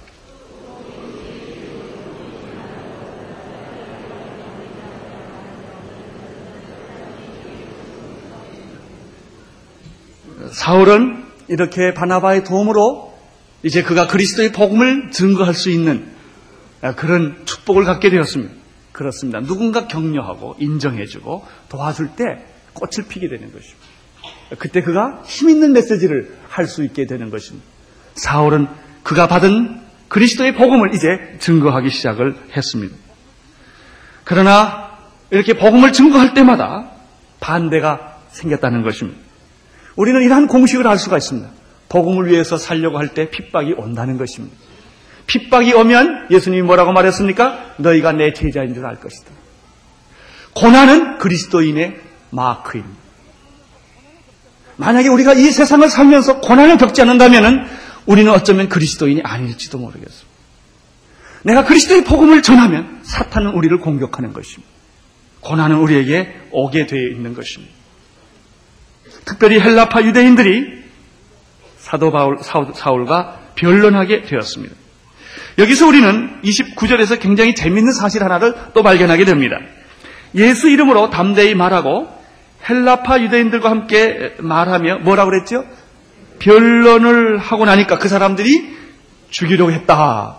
사울은 10.58 11.24
이렇게 11.50 11.93
바나바의 11.93 12.43
도움으로 12.43 13.15
이제 13.62 13.84
그가 13.84 14.08
그리스도의 14.08 14.52
복음을 14.52 15.12
증거할 15.12 15.54
수 15.54 15.70
있는 15.70 16.12
그런 16.96 17.46
축복을 17.46 17.84
갖게 17.84 18.10
되었습니다. 18.10 18.56
그렇습니다. 18.91 19.39
누군가 19.41 19.88
격려하고 19.88 20.56
인정해주고 20.58 21.46
도와줄 21.70 22.10
때 22.15 22.24
꽃을 22.74 23.08
피게 23.08 23.30
되는 23.30 23.52
것입니다. 23.54 23.86
그때 24.58 24.82
그가 24.82 25.22
힘 25.26 25.50
있는 25.52 25.73
메시지를 25.73 26.36
할 26.50 26.65
수 26.65 26.84
있게 26.84 27.06
되는 27.06 27.29
것입니다. 27.29 27.63
사울은 28.15 28.67
그가 29.04 29.27
받은 29.27 29.79
그리스도의 30.08 30.56
복음을 30.56 30.96
이제 30.96 31.38
증거하기 31.40 31.92
시작을 31.92 32.36
했습니다. 32.58 32.96
그러나 34.23 34.98
이렇게 35.29 35.54
복음을 35.54 35.94
증거할 35.94 36.34
때마다 36.34 36.90
반대가 37.40 38.17
생겼다는 38.29 38.82
것입니다. 38.82 39.27
우리는 39.98 40.21
이러한 40.21 40.48
공식을 40.48 40.87
알 40.87 40.98
수가 40.98 41.17
있습니다. 41.17 41.50
복음을 41.89 42.27
위해서 42.31 42.58
살려고 42.58 42.98
할 42.98 43.10
때 43.10 43.29
핍박이 43.29 43.73
온다는 43.73 44.17
것입니다. 44.17 44.56
핍박이 45.25 45.73
오면 45.73 46.27
예수님이 46.31 46.62
뭐라고 46.62 46.93
말했습니까? 46.93 47.75
너희가 47.77 48.13
내 48.13 48.31
제자인 48.33 48.73
줄 48.73 48.85
알 48.85 49.00
것이다. 49.00 49.31
고난은 50.54 51.17
그리스도인의 51.17 52.00
마크입니다. 52.31 52.98
만약에 54.77 55.10
우리가 55.10 55.33
이 55.33 55.45
세상을 55.52 55.87
살면서 55.89 56.39
고난을 56.41 56.77
겪지 56.77 57.02
않는다면 57.02 57.67
우리는 58.06 58.31
어쩌면 58.31 58.69
그리스도인이 58.69 59.21
아닐지도 59.23 59.79
모르겠습니다. 59.79 60.27
내가 61.43 61.63
그리스도의 61.65 62.04
복음을 62.04 62.41
전하면 62.41 63.00
사탄은 63.04 63.52
우리를 63.52 63.79
공격하는 63.79 64.33
것입니다. 64.33 64.71
고난은 65.41 65.77
우리에게 65.77 66.33
오게 66.52 66.85
되어 66.85 67.02
있는 67.10 67.33
것입니다. 67.33 67.73
특별히 69.28 69.60
헬라파 69.60 70.04
유대인들이 70.04 70.84
사도 71.78 72.12
바울, 72.12 72.38
사울과 72.42 73.40
변론하게 73.56 74.23
되었습니다. 74.23 74.73
여기서 75.58 75.88
우리는 75.88 76.42
29절에서 76.44 77.19
굉장히 77.19 77.54
재밌는 77.54 77.92
사실 77.92 78.23
하나를 78.23 78.54
또 78.73 78.84
발견하게 78.84 79.25
됩니다. 79.25 79.58
예수 80.36 80.69
이름으로 80.69 81.10
담대히 81.10 81.56
말하고 81.56 82.08
헬라파 82.67 83.21
유대인들과 83.21 83.69
함께 83.69 84.36
말하며 84.40 85.00
뭐라고 85.00 85.32
그랬죠? 85.32 85.65
변론을 86.40 87.38
하고 87.38 87.65
나니까 87.65 87.98
그 87.98 88.08
사람들이 88.08 88.78
죽이려고 89.30 89.71
했다. 89.71 90.38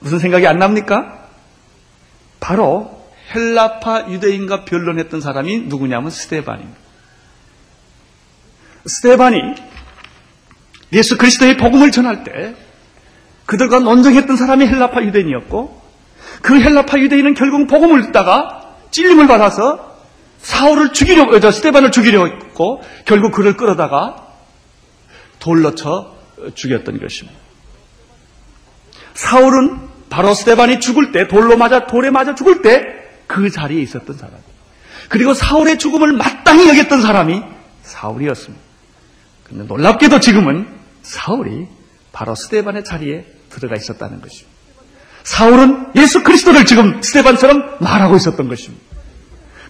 무슨 0.00 0.18
생각이 0.18 0.46
안 0.46 0.58
납니까? 0.58 1.28
바로 2.40 3.06
헬라파 3.34 4.10
유대인과 4.10 4.64
변론했던 4.64 5.20
사람이 5.20 5.62
누구냐면 5.66 6.10
스테반입니다. 6.10 6.85
스테반이 8.86 9.38
예수 10.92 11.18
그리스도의 11.18 11.56
복음을 11.56 11.90
전할 11.90 12.24
때 12.24 12.54
그들과 13.44 13.80
논쟁했던 13.80 14.36
사람이 14.36 14.66
헬라파 14.66 15.02
유대인이었고 15.02 15.82
그 16.42 16.60
헬라파 16.60 16.98
유대인은 16.98 17.34
결국 17.34 17.66
복음을 17.66 18.02
듣다가 18.02 18.76
찔림을 18.90 19.26
받아서 19.26 19.96
사울을 20.38 20.92
죽이려고 20.92 21.38
저 21.40 21.50
스테반을 21.50 21.90
죽이려고 21.90 22.26
했고 22.26 22.82
결국 23.04 23.32
그를 23.32 23.56
끌어다가 23.56 24.28
돌로 25.38 25.74
쳐 25.74 26.14
죽였던 26.54 27.00
것입니다. 27.00 27.38
사울은 29.14 29.88
바로 30.10 30.34
스테반이 30.34 30.78
죽을 30.80 31.10
때 31.10 31.26
돌로 31.26 31.56
맞아 31.56 31.86
돌에 31.86 32.10
맞아 32.10 32.34
죽을 32.34 32.62
때 32.62 32.96
그 33.26 33.50
자리에 33.50 33.80
있었던 33.82 34.16
사람. 34.16 34.34
그리고 35.08 35.34
사울의 35.34 35.78
죽음을 35.78 36.12
마땅히 36.12 36.68
여겼던 36.68 37.02
사람이 37.02 37.42
사울이었습니다. 37.82 38.65
근데 39.48 39.64
놀랍게도 39.64 40.20
지금은 40.20 40.66
사울이 41.02 41.68
바로 42.12 42.34
스테반의 42.34 42.84
자리에 42.84 43.24
들어가 43.50 43.76
있었다는 43.76 44.20
것입니다. 44.20 44.56
사울은 45.22 45.88
예수 45.96 46.22
그리스도를 46.22 46.64
지금 46.66 47.02
스테반처럼 47.02 47.76
말하고 47.80 48.16
있었던 48.16 48.48
것입니다. 48.48 48.84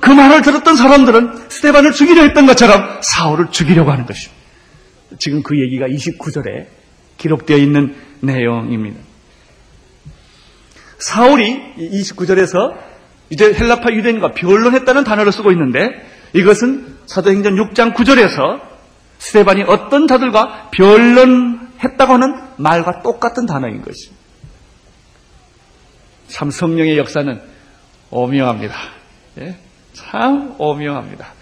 그 0.01 0.11
말을 0.11 0.43
들었던 0.43 0.77
사람들은 0.77 1.49
스테반을 1.49 1.93
죽이려 1.93 2.23
했던 2.23 2.47
것처럼 2.47 3.01
사울을 3.03 3.51
죽이려고 3.51 3.91
하는 3.91 4.07
것입니다. 4.07 4.37
지금 5.19 5.43
그 5.43 5.59
얘기가 5.59 5.87
29절에 5.87 6.67
기록되어 7.17 7.57
있는 7.57 7.95
내용입니다. 8.21 9.01
사울이 10.99 11.75
29절에서 11.79 12.77
이제 13.31 13.53
헬라파 13.53 13.93
유대인과 13.93 14.33
변론했다는 14.33 15.05
단어를 15.05 15.33
쓰고 15.33 15.51
있는데 15.53 15.91
이것은 16.33 16.97
사도행전 17.07 17.57
6장 17.57 17.95
9절에서 17.95 18.76
스테반이 19.19 19.63
어떤 19.63 20.07
자들과 20.07 20.71
변론했다고 20.73 22.13
하는 22.13 22.35
말과 22.57 23.03
똑같은 23.03 23.47
단어인 23.47 23.83
것입니다. 23.83 24.17
참 26.29 26.51
성령의 26.51 26.99
역사는 26.99 27.41
오묘합니다. 28.11 28.75
예? 29.39 29.59
참 29.93 30.55
오묘합니다. 30.59 31.33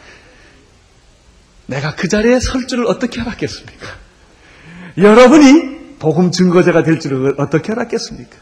내가 1.66 1.95
그 1.95 2.09
자리에 2.09 2.41
설 2.41 2.66
줄을 2.66 2.87
어떻게 2.87 3.20
알았겠습니까? 3.20 3.87
여러분이 4.99 5.97
복음 5.99 6.31
증거자가 6.31 6.83
될 6.83 7.01
줄을 7.01 7.35
어떻게 7.39 7.72
알았겠습니까? 7.72 8.37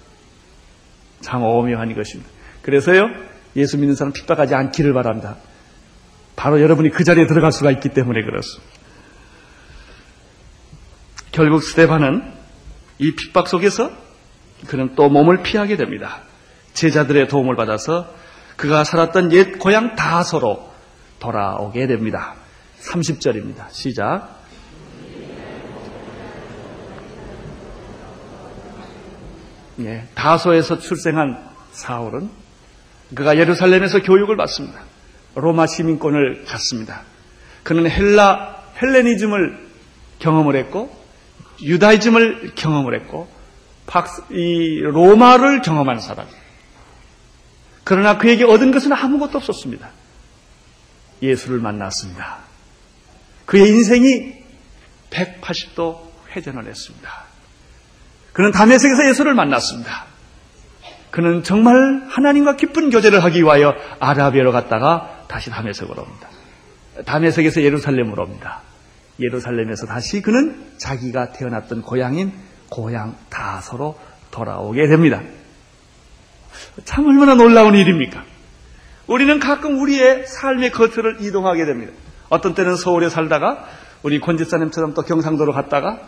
참 1.20 1.42
오묘한 1.42 1.90
이것입니다. 1.90 2.30
그래서요, 2.62 3.08
예수 3.56 3.78
믿는 3.78 3.94
사람 3.94 4.12
핍박하지 4.12 4.54
않기를 4.54 4.92
바랍니다. 4.92 5.36
바로 6.34 6.60
여러분이 6.60 6.90
그 6.90 7.04
자리에 7.04 7.26
들어갈 7.26 7.52
수가 7.52 7.70
있기 7.70 7.90
때문에 7.90 8.22
그렇습니다. 8.24 8.81
결국 11.32 11.62
스테반은 11.62 12.30
이 12.98 13.14
핍박 13.14 13.48
속에서 13.48 13.90
그는 14.68 14.94
또 14.94 15.08
몸을 15.08 15.42
피하게 15.42 15.76
됩니다. 15.76 16.20
제자들의 16.74 17.26
도움을 17.28 17.56
받아서 17.56 18.14
그가 18.56 18.84
살았던 18.84 19.32
옛 19.32 19.58
고향 19.58 19.96
다소로 19.96 20.70
돌아오게 21.18 21.86
됩니다. 21.86 22.34
30절입니다. 22.82 23.70
시작. 23.70 24.42
예, 29.80 30.06
다소에서 30.14 30.78
출생한 30.78 31.50
사울은 31.72 32.30
그가 33.14 33.38
예루살렘에서 33.38 34.00
교육을 34.00 34.36
받습니다. 34.36 34.80
로마 35.34 35.66
시민권을 35.66 36.44
갖습니다. 36.44 37.02
그는 37.62 37.90
헬라 37.90 38.62
헬레니즘을 38.82 39.58
경험을 40.18 40.56
했고 40.56 41.01
유다이즘을 41.60 42.52
경험을 42.54 42.98
했고 43.00 43.28
이 44.30 44.80
로마를 44.80 45.62
경험한 45.62 46.00
사람. 46.00 46.26
그러나 47.84 48.18
그에게 48.18 48.44
얻은 48.44 48.70
것은 48.72 48.92
아무것도 48.92 49.38
없었습니다. 49.38 49.90
예수를 51.22 51.58
만났습니다. 51.58 52.38
그의 53.44 53.68
인생이 53.68 54.34
180도 55.10 56.00
회전을 56.34 56.66
했습니다. 56.66 57.24
그는 58.32 58.50
담에색에서 58.50 59.08
예수를 59.08 59.34
만났습니다. 59.34 60.06
그는 61.10 61.42
정말 61.42 62.06
하나님과 62.08 62.56
깊은 62.56 62.88
교제를 62.88 63.22
하기 63.24 63.42
위하여 63.42 63.74
아라비아로 64.00 64.52
갔다가 64.52 65.24
다시 65.28 65.50
담에색으로 65.50 66.02
옵니다. 66.02 66.28
담에색에서 67.04 67.62
예루살렘으로 67.62 68.22
옵니다. 68.22 68.62
예루살렘에서 69.22 69.86
다시 69.86 70.20
그는 70.22 70.56
자기가 70.78 71.32
태어났던 71.32 71.82
고향인 71.82 72.32
고향 72.68 73.16
다소로 73.30 73.98
돌아오게 74.30 74.86
됩니다. 74.88 75.22
참 76.84 77.06
얼마나 77.06 77.34
놀라운 77.34 77.74
일입니까? 77.74 78.24
우리는 79.06 79.38
가끔 79.38 79.80
우리의 79.80 80.26
삶의 80.26 80.72
거처를 80.72 81.18
이동하게 81.20 81.64
됩니다. 81.64 81.92
어떤 82.28 82.54
때는 82.54 82.76
서울에 82.76 83.08
살다가 83.08 83.66
우리 84.02 84.20
권지사님처럼 84.20 84.94
또 84.94 85.02
경상도로 85.02 85.52
갔다가 85.52 86.00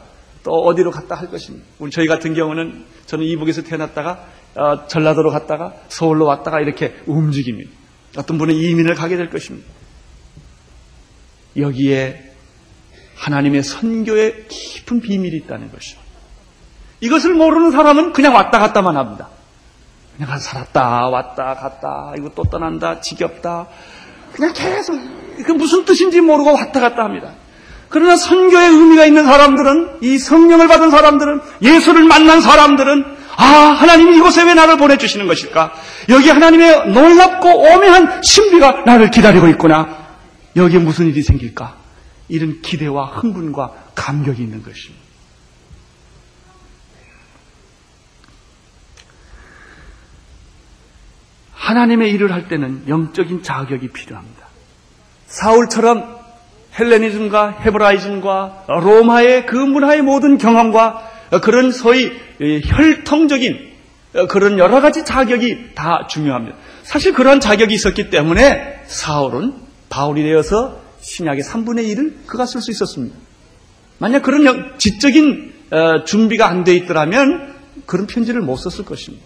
또 0.43 0.53
어디로 0.53 0.91
갔다 0.91 1.15
할 1.15 1.31
것입니다. 1.31 1.67
우리 1.79 1.91
저희 1.91 2.07
같은 2.07 2.35
경우는 2.35 2.85
저는 3.07 3.25
이북에서 3.27 3.63
태어났다가 3.63 4.27
어, 4.57 4.87
전라도로 4.87 5.31
갔다가 5.31 5.75
서울로 5.89 6.27
왔다가 6.27 6.61
이렇게 6.61 6.95
움직입니다. 7.07 7.71
어떤 8.17 8.39
분은 8.39 8.55
이민을 8.55 8.95
가게 8.95 9.17
될 9.17 9.31
것입니다. 9.31 9.69
여기에 11.57 12.24
하나님의 13.17 13.63
선교에 13.63 14.47
깊은 14.49 15.01
비밀이 15.01 15.37
있다는 15.37 15.71
것이죠. 15.73 15.99
이것을 17.01 17.35
모르는 17.35 17.71
사람은 17.71 18.13
그냥 18.13 18.35
왔다 18.35 18.59
갔다만 18.59 18.97
합니다. 18.97 19.29
그냥 20.17 20.39
살았다, 20.39 21.09
왔다, 21.09 21.55
갔다, 21.55 22.15
이거 22.19 22.31
또 22.35 22.45
떠난다, 22.45 23.01
지겹다. 23.01 23.67
그냥 24.33 24.53
계속, 24.53 24.99
그 25.45 25.53
무슨 25.53 25.85
뜻인지 25.85 26.21
모르고 26.21 26.53
왔다 26.53 26.81
갔다 26.81 27.05
합니다. 27.05 27.33
그러나 27.89 28.17
선교의 28.17 28.71
의미가 28.71 29.07
있는 29.07 29.25
사람들은, 29.25 29.99
이 30.03 30.19
성령을 30.19 30.69
받은 30.69 30.91
사람들은, 30.91 31.41
예수를 31.63 32.05
만난 32.05 32.41
사람들은, 32.41 33.05
아, 33.37 33.45
하나님이 33.45 34.17
이곳에 34.17 34.45
왜 34.45 34.55
나를 34.55 34.77
보내주시는 34.77 35.27
것일까? 35.27 35.73
여기 36.09 36.31
하나님의 36.31 36.91
놀랍고 36.93 37.49
오묘한 37.49 38.23
신비가 38.23 38.83
나를 38.87 39.11
기다리고 39.11 39.49
있구나. 39.49 40.05
여기에 40.57 40.79
무슨 40.79 41.09
일이 41.09 41.23
생길까? 41.23 41.84
이런 42.29 42.63
기대와 42.63 43.07
흥분과 43.07 43.91
감격이 43.95 44.43
있는 44.43 44.63
것입니다. 44.63 45.05
하나님의 51.53 52.11
일을 52.13 52.33
할 52.33 52.49
때는 52.49 52.85
영적인 52.89 53.43
자격이 53.43 53.89
필요합니다. 53.89 54.47
사울처럼 55.27 56.19
헬레니즘과 56.79 57.61
헤브라이즘과 57.61 58.67
로마의 58.69 59.47
그 59.47 59.57
문화의 59.57 60.03
모든 60.03 60.39
경험과 60.39 61.11
그런 61.43 61.73
소위 61.73 62.13
혈통적인 62.65 63.73
그런 64.29 64.59
여러 64.59 64.81
가지 64.81 65.05
자격이 65.05 65.75
다 65.75 66.07
중요합니다. 66.09 66.57
사실 66.83 67.13
그러한 67.13 67.41
자격이 67.41 67.75
있었기 67.75 68.11
때문에 68.11 68.83
사울은 68.87 69.55
바울이 69.89 70.23
되어서 70.23 70.84
신약의 71.05 71.43
3분의 71.45 71.95
1을 71.95 72.27
그가 72.27 72.47
쓸 72.47 72.61
수 72.61 72.71
있었습니다. 72.71 73.15
만약 73.99 74.23
그런 74.23 74.79
지적인 74.79 75.53
어, 75.71 76.05
준비가 76.05 76.49
안 76.49 76.65
돼 76.65 76.75
있더라면 76.75 77.55
그런 77.87 78.07
편지를 78.07 78.41
못 78.41 78.57
썼을 78.57 78.85
것입니다. 78.85 79.25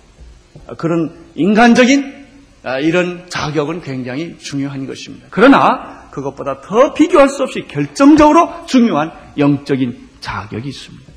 그런 0.76 1.14
인간적인 1.34 2.26
어, 2.64 2.80
이런 2.80 3.28
자격은 3.28 3.82
굉장히 3.82 4.36
중요한 4.38 4.86
것입니다. 4.86 5.28
그러나 5.30 6.08
그것보다 6.10 6.60
더 6.62 6.94
비교할 6.94 7.28
수 7.28 7.44
없이 7.44 7.64
결정적으로 7.68 8.66
중요한 8.66 9.12
영적인 9.36 10.08
자격이 10.20 10.68
있습니다. 10.68 11.12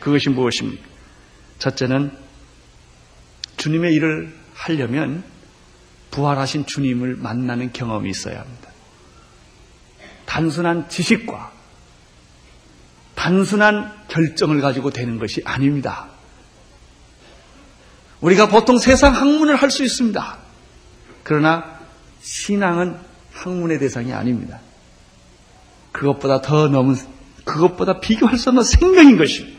그것이 0.00 0.30
무엇입니까? 0.30 0.82
첫째는 1.58 2.12
주님의 3.58 3.92
일을 3.94 4.32
하려면 4.54 5.22
부활하신 6.10 6.64
주님을 6.66 7.16
만나는 7.16 7.72
경험이 7.72 8.08
있어야 8.10 8.40
합니다. 8.40 8.59
단순한 10.30 10.88
지식과 10.88 11.50
단순한 13.16 13.92
결정을 14.06 14.60
가지고 14.60 14.90
되는 14.90 15.18
것이 15.18 15.42
아닙니다. 15.44 16.06
우리가 18.20 18.48
보통 18.48 18.78
세상 18.78 19.12
학문을 19.12 19.56
할 19.56 19.70
수 19.70 19.82
있습니다. 19.82 20.38
그러나 21.24 21.80
신앙은 22.22 22.96
학문의 23.32 23.80
대상이 23.80 24.12
아닙니다. 24.12 24.60
그것보다 25.90 26.40
더 26.42 26.68
넘은, 26.68 26.94
그것보다 27.44 27.98
비교할 27.98 28.38
수 28.38 28.50
없는 28.50 28.62
생명인 28.62 29.18
것입니다. 29.18 29.58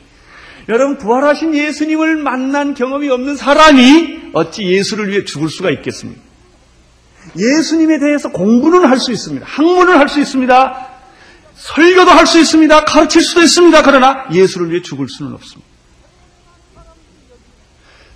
여러분, 0.70 0.98
부활하신 0.98 1.54
예수님을 1.54 2.16
만난 2.16 2.76
경험이 2.76 3.10
없는 3.10 3.36
사람이 3.36 4.32
어찌 4.34 4.64
예수를 4.64 5.10
위해 5.10 5.26
죽을 5.26 5.50
수가 5.50 5.70
있겠습니까? 5.72 6.31
예수님에 7.38 8.00
대해서 8.00 8.30
공부는 8.30 8.86
할 8.86 8.98
수 8.98 9.12
있습니다. 9.12 9.46
학문을 9.46 10.00
할 10.00 10.08
수 10.10 10.20
있습니다. 10.20 10.90
설교도 11.56 12.12
할 12.12 12.26
수 12.26 12.40
있습니다. 12.40 12.86
가르칠 12.86 13.22
수도 13.22 13.42
있습니다. 13.42 13.82
그러나 13.84 14.26
예수를 14.32 14.72
위해 14.72 14.82
죽을 14.82 15.08
수는 15.08 15.34
없습니다. 15.34 15.70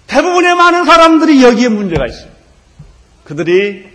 대부분의 0.08 0.56
많은 0.56 0.86
사람들이 0.86 1.43
여기에 1.43 1.70
문제가 1.70 2.06
있어요. 2.08 2.32
그들이 3.24 3.86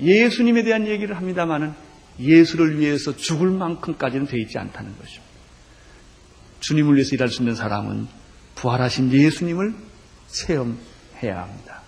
예수님에 0.00 0.62
대한 0.64 0.86
얘기를 0.86 1.16
합니다만은 1.16 1.74
예수를 2.18 2.78
위해서 2.78 3.16
죽을 3.16 3.50
만큼까지는 3.50 4.26
되어 4.26 4.40
있지 4.40 4.58
않다는 4.58 4.96
것입니다. 4.98 5.24
주님을 6.60 6.94
위해서 6.94 7.14
일할 7.14 7.28
수 7.28 7.42
있는 7.42 7.54
사람은 7.54 8.08
부활하신 8.54 9.12
예수님을 9.12 9.74
체험해야 10.28 11.42
합니다. 11.42 11.82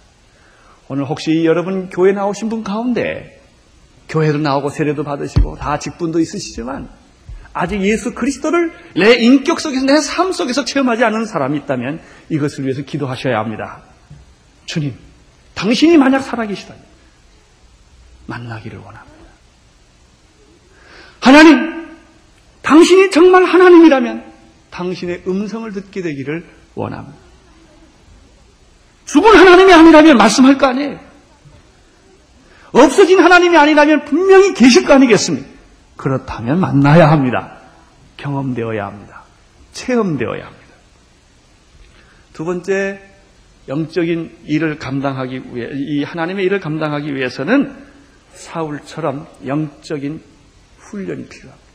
오늘 0.89 1.05
혹시 1.05 1.45
여러분 1.45 1.89
교회 1.91 2.13
나오신 2.13 2.49
분 2.49 2.63
가운데 2.63 3.41
교회도 4.09 4.39
나오고 4.39 4.71
세례도 4.71 5.03
받으시고 5.05 5.57
다 5.57 5.79
직분도 5.79 6.21
있으시지만 6.21 6.89
아직 7.53 7.81
예수 7.83 8.15
그리스도를 8.15 8.73
내 8.95 9.15
인격 9.15 9.61
속에서 9.61 9.85
내 9.87 9.95
삶 10.01 10.33
속에서 10.33 10.65
체험하지 10.65 11.05
않은 11.05 11.25
사람이 11.27 11.59
있다면 11.59 12.01
이것을 12.29 12.65
위해서 12.65 12.83
기도하셔야 12.83 13.39
합니다. 13.39 13.83
주님, 14.67 14.95
당신이 15.55 15.97
만약 15.97 16.21
살아계시다면 16.21 16.83
만나기를 18.27 18.79
원합니다. 18.79 19.17
하나님, 21.21 21.97
당신이 22.63 23.11
정말 23.11 23.45
하나님이라면 23.45 24.33
당신의 24.71 25.23
음성을 25.27 25.73
듣게 25.73 26.03
되기를 26.03 26.47
원합니다. 26.75 27.26
죽은 29.07 29.37
하나님이 29.37 29.73
아니라면 29.73 30.19
말씀할 30.19 30.59
거 30.59 30.67
아니에요. 30.67 31.01
없어진 32.73 33.21
하나님이 33.21 33.57
아니라면 33.57 34.05
분명히 34.05 34.53
계실 34.53 34.85
거 34.85 34.95
아니겠습니까? 34.95 35.49
그렇다면 35.97 36.61
만나야 36.61 37.11
합니다. 37.11 37.59
경험되어야 38.19 38.85
합니다. 38.85 39.23
체험되어야 39.73 40.45
합니다. 40.45 40.67
두 42.33 42.45
번째, 42.45 43.01
영적인 43.69 44.39
일을 44.45 44.79
감당하기 44.79 45.43
위해, 45.55 45.69
이 45.73 46.05
하나님의 46.05 46.45
일을 46.45 46.61
감당하기 46.61 47.15
위해서는 47.15 47.75
사울처럼 48.35 49.27
영적인 49.47 50.21
훈련이 50.79 51.29
필요합니다. 51.29 51.67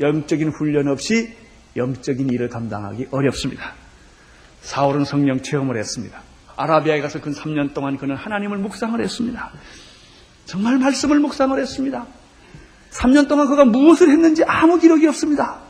영적인 0.00 0.50
훈련 0.50 0.88
없이 0.88 1.34
영적인 1.76 2.28
일을 2.28 2.48
감당하기 2.48 3.08
어렵습니다. 3.10 3.74
사울은 4.62 5.04
성령 5.04 5.42
체험을 5.42 5.76
했습니다. 5.76 6.22
아라비아에 6.56 7.00
가서 7.00 7.20
근 7.20 7.32
3년 7.32 7.74
동안 7.74 7.96
그는 7.96 8.16
하나님을 8.16 8.58
묵상을 8.58 8.98
했습니다. 9.00 9.52
정말 10.46 10.78
말씀을 10.78 11.20
묵상을 11.20 11.58
했습니다. 11.58 12.06
3년 12.90 13.28
동안 13.28 13.46
그가 13.48 13.64
무엇을 13.64 14.10
했는지 14.10 14.42
아무 14.44 14.78
기록이 14.78 15.06
없습니다. 15.06 15.60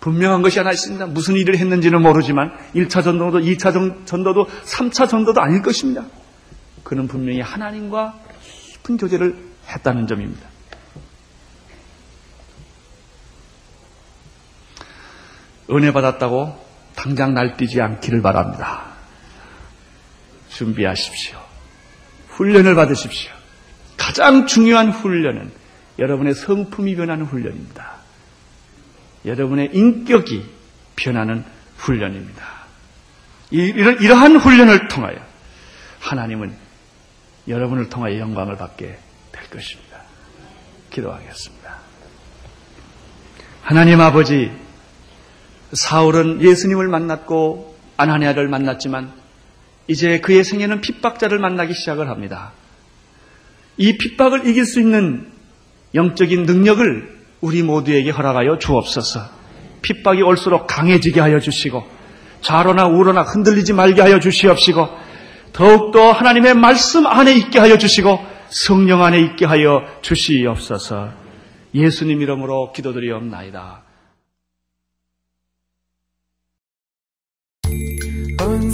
분명한 0.00 0.42
것이 0.42 0.58
하나 0.58 0.72
있습니다. 0.72 1.06
무슨 1.06 1.36
일을 1.36 1.56
했는지는 1.56 2.02
모르지만 2.02 2.50
1차 2.74 3.04
전도도, 3.04 3.38
2차 3.38 3.72
전도도, 4.04 4.46
3차 4.64 5.08
전도도 5.08 5.40
아닐 5.40 5.62
것입니다. 5.62 6.04
그는 6.82 7.06
분명히 7.06 7.40
하나님과 7.40 8.18
깊은 8.72 8.96
교제를 8.96 9.36
했다는 9.68 10.08
점입니다. 10.08 10.48
은혜 15.70 15.92
받았다고 15.92 16.71
당장 17.02 17.34
날뛰지 17.34 17.80
않기를 17.80 18.22
바랍니다. 18.22 18.84
준비하십시오. 20.50 21.36
훈련을 22.28 22.76
받으십시오. 22.76 23.32
가장 23.96 24.46
중요한 24.46 24.90
훈련은 24.90 25.50
여러분의 25.98 26.34
성품이 26.34 26.94
변하는 26.94 27.24
훈련입니다. 27.24 27.96
여러분의 29.24 29.70
인격이 29.72 30.48
변하는 30.94 31.44
훈련입니다. 31.76 32.44
이러한 33.50 34.36
훈련을 34.36 34.86
통하여 34.86 35.16
하나님은 35.98 36.54
여러분을 37.48 37.88
통하여 37.88 38.20
영광을 38.20 38.56
받게 38.56 38.96
될 39.32 39.50
것입니다. 39.50 40.02
기도하겠습니다. 40.90 41.78
하나님 43.62 44.00
아버지, 44.00 44.52
사울은 45.72 46.42
예수님을 46.42 46.88
만났고 46.88 47.74
아나니아를 47.96 48.48
만났지만 48.48 49.12
이제 49.88 50.20
그의 50.20 50.44
생애는 50.44 50.80
핍박자를 50.80 51.38
만나기 51.38 51.74
시작을 51.74 52.08
합니다. 52.08 52.52
이 53.76 53.96
핍박을 53.96 54.46
이길 54.46 54.64
수 54.64 54.80
있는 54.80 55.30
영적인 55.94 56.44
능력을 56.44 57.22
우리 57.40 57.62
모두에게 57.62 58.10
허락하여 58.10 58.58
주옵소서. 58.58 59.20
핍박이 59.82 60.22
올수록 60.22 60.66
강해지게 60.66 61.20
하여 61.20 61.40
주시고 61.40 61.84
좌로나 62.40 62.86
우로나 62.86 63.22
흔들리지 63.22 63.72
말게 63.72 64.00
하여 64.00 64.20
주시옵시고 64.20 64.88
더욱더 65.52 66.12
하나님의 66.12 66.54
말씀 66.54 67.06
안에 67.06 67.34
있게 67.34 67.58
하여 67.58 67.78
주시고 67.78 68.18
성령 68.48 69.02
안에 69.02 69.20
있게 69.20 69.44
하여 69.46 69.82
주시옵소서. 70.02 71.10
예수님 71.74 72.20
이름으로 72.22 72.72
기도드리옵나이다. 72.72 73.81